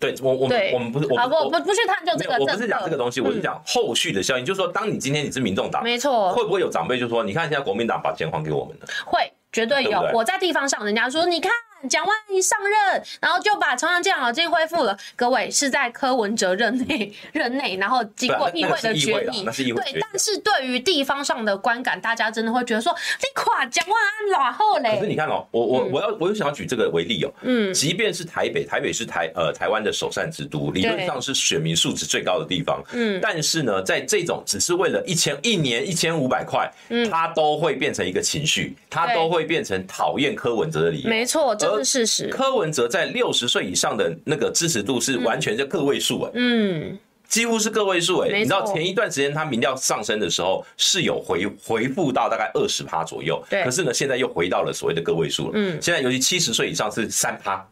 [0.00, 8.86] 对我，我们我们不是，我不不不去探究这个，我不是讲这个东西，我是讲后续的效应，就是说，当你今天你是民众党，没错，会不会有长辈就说，你看现在国民党把钱还给我们了？
[9.04, 10.04] 会，绝对有。
[10.12, 11.52] 我在地方上，人家说，你看。
[11.88, 14.96] 蒋万安一上任，然后就把重阳健保金恢复了。
[15.14, 20.00] 各位是在柯文哲任内任内，然后经过议会的决 议，对。
[20.00, 24.96] 但是对于地方上的观感，大家真的会觉得说，你垮蒋万安老后嘞。
[24.96, 41.54] 可是你看哦，我我我要我又想要举这个为例哦，嗯，即便是台北，台北是台呃台湾的首善之都，理论上是选民素质最高的地方，嗯，但是呢，在这种只是为了一千一年一千五百块，嗯，它都会变成一个情绪，它都会变成讨厌柯文哲的理由，没错。
[41.76, 42.28] 这是事实。
[42.28, 46.98] 柯文哲在六十岁以上的那个支持度是完全是个位数哎，嗯，
[47.28, 48.30] 几乎是个位数哎。
[48.38, 53.62] 你知道前一段时间他民调上升的时候是有回回复到大概二十趴左右，对。
[53.64, 55.50] 可是呢，现在又回到了所谓的个位数了。
[55.54, 57.68] 嗯，现在尤其七十岁以上是三趴，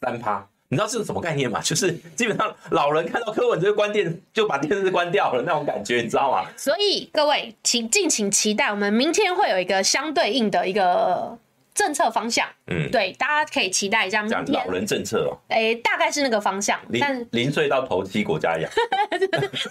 [0.00, 0.46] 三趴。
[0.68, 1.60] 你知道这是什么概念吗？
[1.60, 6.50] 就是基本上老人看到柯文哲关电就把电视关掉了那种感觉，你知道吗？
[6.56, 11.38] 所以各位请敬请期待，我们明天会有一个相对应的一个。
[11.74, 14.24] 政策方向，嗯，对，大家可以期待一下。
[14.28, 16.80] 讲老人政策哦，哎、欸，大概是那个方向。
[17.00, 18.70] 但零岁到头七国家养，
[19.18, 19.68] 这个是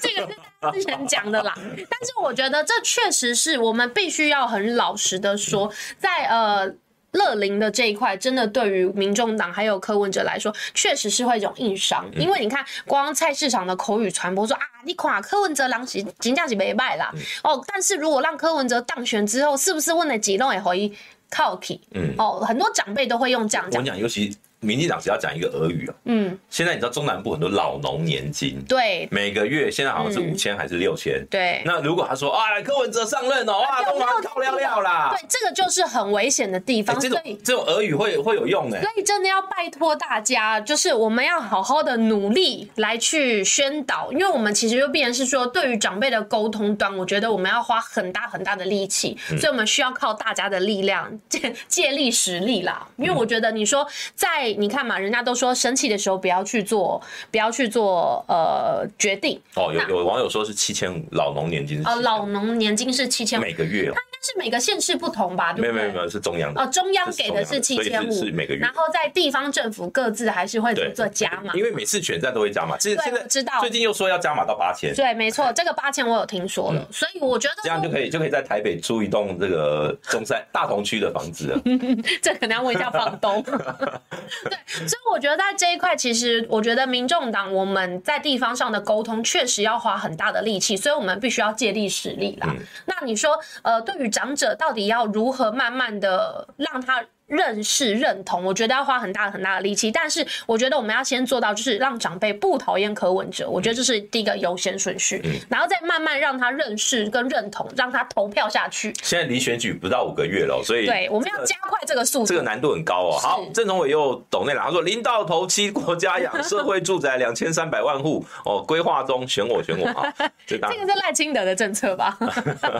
[0.73, 1.53] 之前讲的啦。
[1.89, 6.69] 但是我觉得这确实是我们必须要很老实的说，在呃
[7.13, 12.05] 乐龄的这一块，真的对于民众党还有柯文哲来说，确实是会一种硬伤。
[12.17, 17.09] 因为你看，光菜市场的口语传播说啊，你垮柯文哲狼是金价是没卖啦。
[17.43, 20.93] 哦，但是如果让柯文哲当选之后，是不是问了几弄也可以？
[21.33, 23.81] 靠体，嗯，哦，很多长辈都会用这样讲。
[23.81, 24.37] 我讲，尤其。
[24.63, 31.61] 民进党只要讲一个俄语啊，嗯，现在你知道中南部很多老农年金，对，每个月现在好像是五千还是六千，对。
[31.65, 36.99] 那如果他说啊，柯文哲上任哦，哇，都拿靠料料啦，对，这个就是很危险的地方。
[36.99, 52.87] 这种这种俄语会会有用的，所以真的要拜托大家，就是我们要好好的努力来去宣导，因为我们其实就变成是说，对于长辈的沟通端，我觉得我们要花很大很大的力气，所以我们需要靠大家的力量借借力使力啦。
[52.97, 53.85] 因为我觉得你说
[54.15, 57.01] 在你看嘛，人家都说生气的时候不要去做，
[57.31, 59.39] 不要去做呃决定。
[59.55, 61.89] 哦，有有网友说是七千五，老农年金是。
[61.89, 63.93] 哦，老农年金是七千五，每个月哦。
[64.25, 65.51] 是每个县市不同吧？
[65.51, 65.71] 对不对？
[65.73, 66.61] 没有没有没有，是中央的。
[66.61, 68.61] 哦，中央给的是七千五，是每个月。
[68.61, 72.77] 然后在地方政府各自还是会做加码，因为每次选战都会加码。
[72.77, 74.95] 其实现在知道，最近又说要加码到八千。
[74.95, 81.61] 对，没错，这个八千我有听说了，所以我觉得这样就可以就可以在台北租一栋这个中山大同区的房子了。
[82.23, 83.43] 这可能要问一下房东。
[84.45, 92.55] 对，所以我觉得在这一块，其实我觉得民众党我们在地方上的沟通确实要花很大的力气，所以我们必须要借力使力啦。
[92.85, 94.93] 那你说，呃，对于长者到底要？
[94.93, 97.03] 要如何慢慢的让他
[97.33, 108.93] 认识认同，我觉得要花很大很大的力气，但是我觉得我们要先做到，就是让长辈不讨厌柯文哲，我觉得这是第一个优先顺序，嗯，然后再慢慢让他认识跟认同，让他投票下去。
[109.01, 113.17] 现在离选举不到五个月了，所以对，我们要加快这个速度，这个难度很高哦。
[113.19, 120.13] 好，郑崇伟又抖内了，他说零到头七国家养社会住宅两千三百万户哦，规划中选我选我啊，
[120.45, 122.15] 这个是赖清德的政策吧？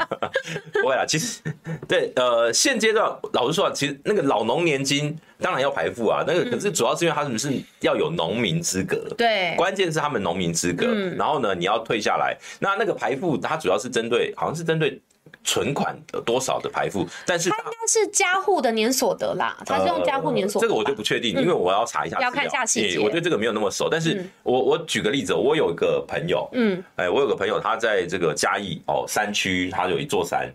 [0.74, 1.41] 不会啊，其实
[1.88, 4.43] 对呃，现阶段老实说，其实那个老。
[4.44, 10.88] 老农年金当然要排富啊，那个可是主要是因为他们是要有农民资格，对，关键是他们农民资格，
[11.18, 15.02] 然后呢，你要退下来，那那个排富它主要是针对，好像是针对。
[15.46, 17.06] 存款有多少的排付？
[17.26, 20.66] 但是它应该是家户的年所得啦，它是用家户年所得。
[20.66, 22.18] 这个我就不确定，因为我要查一下。
[22.22, 22.98] 要看一下细节。
[23.00, 30.50] 我对这个没有那么熟，但是我我举个例子，我有一个朋友，嗯，哎，我有个朋友，他在这个嘉义哦山区，他有一座山。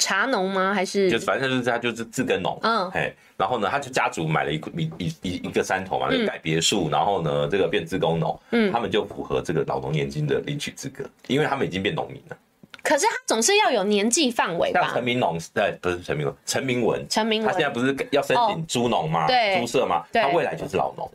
[0.00, 0.74] 茶农吗？
[0.74, 1.08] 还是？
[1.10, 12.36] 就反正就是他就是自耕农，嗯，哎，然后呢，他就家族买了一一一一一个山头嘛，就盖别墅，然后呢，这个变自工农，嗯，他们就符合这个老农年金的领取资格，因为他们已经变农民了。
[12.82, 14.92] 可是他总是要有年纪范围吧？
[14.94, 19.26] 陈明农，对，不是陈明农，陈明文，陈明文，他现在不是要申请猪农吗？
[19.26, 20.02] 对，猪舍吗？
[20.12, 21.10] 他未来就是老农，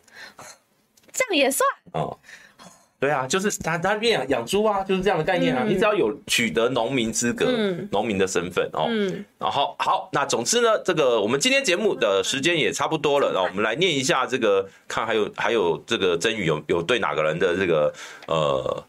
[1.11, 1.67] 这样也算？
[1.93, 2.15] 哦，
[3.05, 5.63] 对啊，就是他他变养养猪啊，就是这样的概念啊。
[5.63, 7.45] 你只要有取得农民资格，
[7.91, 8.87] 农民的身份哦。
[8.89, 17.93] 嗯，然后好，那总之呢，这个我们今天节目的时间也差不多了，然后我们来念一下这个，看还有还有这个真宇有有对哪个人的这个
[18.25, 18.83] 呃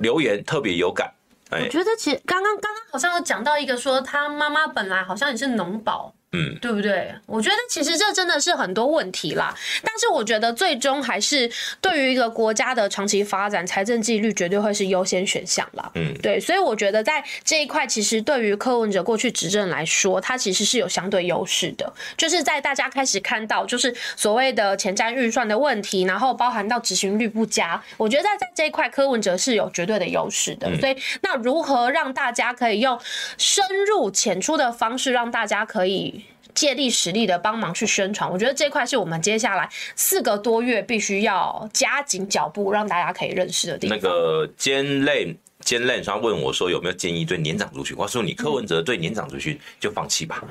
[0.00, 1.12] 留言特别有感。
[1.50, 6.14] 我觉得其实刚刚刚刚好像有讲到一个说他妈妈本来好像也是农保。
[6.32, 7.14] 嗯，对不对？
[7.24, 9.54] 我觉得其实这真的是很多问题啦。
[9.82, 11.50] 但是我觉得最终还是
[11.80, 15.90] 对于一个国家的长期发展，财政纪律绝对会是优先选项啦。
[15.94, 16.38] 嗯，对。
[16.38, 21.90] 所以我觉得在这一块，其实对于柯文哲过去执政来说，他其实是有相对优势的。
[22.16, 30.68] 就是在大家开始看到，就是所谓的前瞻预算的问题，然后包含到执行率不佳，我觉得在在这一块，柯文哲是有绝对的优势的。
[30.78, 33.00] 所以那如何让大家可以用
[33.38, 36.18] 深入浅出的方式，让大家可以。
[36.58, 43.96] 借力使力的帮忙去宣传，我觉得这块是我们接下来四个多月必须要加紧脚步，让大家可以认识的地方。
[43.96, 47.96] 那个尖类尖类，他问我说有没有建议对年长族群？
[47.96, 50.42] 我说你柯文哲对年长族群就放弃吧。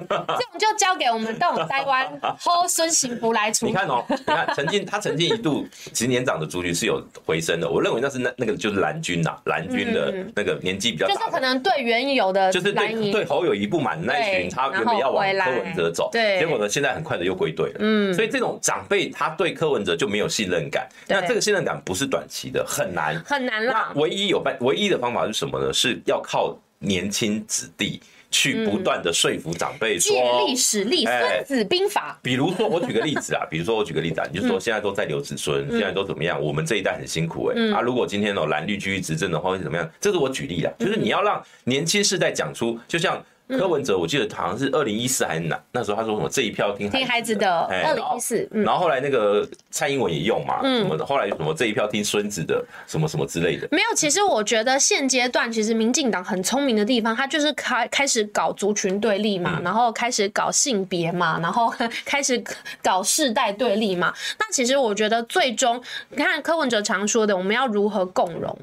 [0.08, 3.72] 这种就交给我们这种台湾后孙幸福来处理。
[3.72, 7.68] 你看哦，你看曾经他曾经一度，其实年长的族群是有回升的。
[7.68, 17.76] 我认为那是那那个就是蓝军呐，蓝军的那个年纪比较大，就是可能对原有的就是对对侯友谊不满那一群，他原本要往柯文哲走，对，结果呢现在很快的又归队了。
[17.80, 23.92] 嗯，所以这种长辈他对柯文哲就没有信任感，那这个信任感不是短期的，很难很难了。
[23.94, 25.72] 唯一有办唯一的方法是什么呢？
[25.72, 28.00] 是要靠年轻子弟。
[28.30, 32.18] 去不断的说服长辈说，借力使力，孙子兵法。
[32.22, 36.40] 比如说，我举个例子啊， 比如说我举个例子啊，你就说现在都在留子孙，现在都怎么样？
[36.40, 39.90] 我们这一代很辛苦哎，啊，如果今天哦蓝绿继续执政的话会怎么样？
[40.00, 43.24] 这是我举例啊，就是你要让年轻世代讲出，就像。
[43.48, 45.58] 柯文哲，我记得好像是二零一四还是哪？
[45.72, 47.48] 那时候他说什么这一票听听孩子的。
[47.84, 51.06] 二零一四，然后后来那个蔡英文也用嘛，什么的。
[51.06, 53.66] 后来什么这一票听孙子的，什么什么之类的。
[53.70, 61.72] 没有，其实我觉得现阶段其实民进党很聪明的地方，他就是开开始搞族群对立嘛，然后开始搞性别嘛， 然后
[62.04, 62.42] 开始
[62.82, 64.12] 搞世代对立嘛。
[64.38, 65.80] 那其实我觉得最终，
[66.10, 68.56] 你看柯文哲常说的，我们要如何共荣？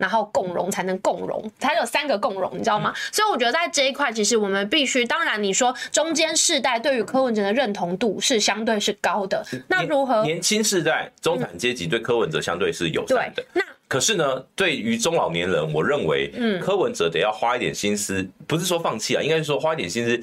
[0.00, 2.90] 然后共荣才能共荣，才有三个共荣，你知道吗？
[2.90, 10.22] 嗯、所以我觉得在这一块，其实我们必须，当然你说中间世代对于柯文哲的认同度是相对是高的，那如何？
[10.22, 13.44] 年轻世代、中产阶级对柯文哲相对是友善的。
[13.52, 20.22] 那可是呢，对于中老年人，我认为，嗯，柯文哲得要花一点心思，不是说放弃啊，应该是说花一点心思。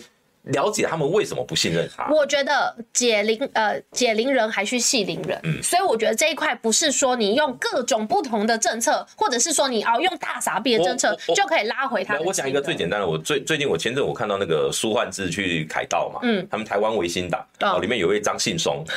[0.54, 2.10] 了解他们为什么不信任他？
[2.12, 12.20] 我觉得解铃呃解铃人还须系铃人，嗯，所以我觉得这一块不是说你用各种不同的政策，或者是说你哦用大傻逼的政策就可以拉回他。
[12.20, 17.80] 我讲一个最简单的，我最最近我前阵我看到那个苏焕智去凯道嘛，嗯，他们台湾维新党哦。
[17.80, 18.84] 里面有一位张信松。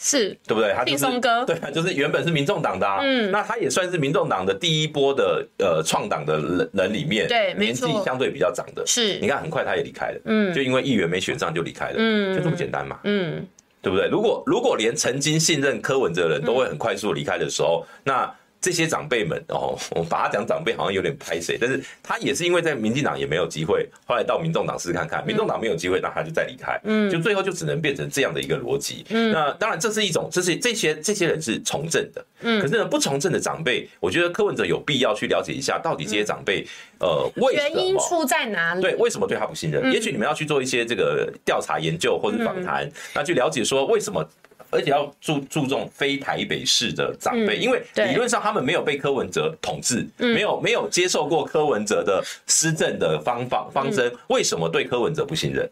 [0.00, 0.28] 是。
[0.46, 0.72] 对不对？
[0.74, 13.46] 他就是松哥，对，就是原本是民众党的，嗯，那他也算是民众党的第一波的呃创党的人人里面，对，年纪相对比较长的，是，你看很快他也离开了，嗯，就因为议员没选上就离开了，嗯，就这么简单嘛，嗯，
[13.82, 14.08] 对不对？
[14.08, 18.32] 如果如果连曾经信任柯文哲的人都会很快速离开的时候，那。
[18.60, 36.66] 这些长辈们哦， 我把他讲长辈好像有点拍谁，但是他也是因为在民进党也没有机会，后来到民众党试看看，民众党没有机会，那他就再离开，嗯，就最后就只能变成这样的一个逻辑，嗯，那当然这是一种，这是这些这些人是从政的，嗯，可是呢不从政的长辈，我觉得柯文哲有必要去了解一下，到底这些长辈
[36.98, 38.82] 呃为什么原因出在哪里？
[38.82, 39.92] 对，为什么对他不信任？
[39.92, 44.28] 也许你们要去做一些这个调查研究或者访谈，那去了解说为什么。
[44.70, 55.70] 而且要注注重非台北市的长辈，因为理论上他们没有被柯文哲统治，没有没有接受过柯文哲的施政的方法方针，为什么对柯文哲不信任？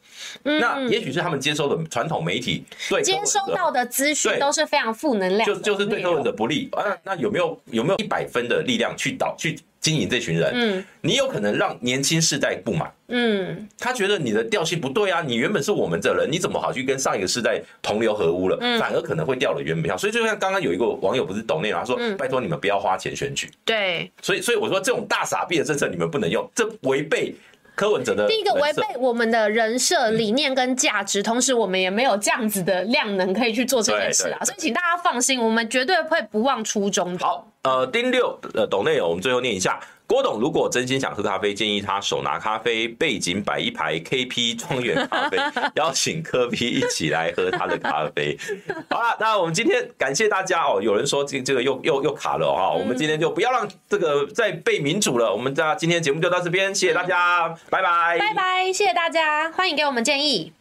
[0.61, 6.85] 那也许是他们接收的传统媒体对接收到的资讯都是非常负能量，就就是对柯文哲不利啊。
[7.05, 9.59] 那有没有有没有一百分的力量去导去？
[9.87, 18.59] 经营这群人，嗯，你有可能让年轻世代不满，嗯，他觉得你的调性不对啊，你原本是我们这人，你怎么好去跟上一个世代同流合污了？
[18.61, 19.97] 嗯，反而可能会掉了原本票。
[19.97, 27.33] 所以就像刚刚有一个网友不是抖内容，他说，拜托你们不要花钱选举，对，所以所以我说这种大傻逼的政策你们不能用，这违背。
[27.77, 37.17] 柯文哲的第一个违背我们的人设理念跟价值，同时我们也没有这样子的量能可以去做这件事啊，所以请大家放心，我们绝对会不忘初衷。
[37.19, 39.79] 好，呃，丁六呃，董内容我们最后念一下。
[40.07, 45.37] 郭董如果真心想喝咖啡，建议他手拿咖啡，背景摆一排 KP 庄园咖啡，
[45.75, 48.39] 邀请科 P 一起来喝他的咖啡。
[48.89, 50.81] 好了，那我们今天感谢大家哦。
[50.81, 55.33] 有人说这这个又又又卡了哈，我们今天就不要让这个再被民主了。
[55.33, 60.53] 我们家今天节目就到这边，谢谢大家，拜拜，拜拜，谢谢大家，欢迎给我们建议。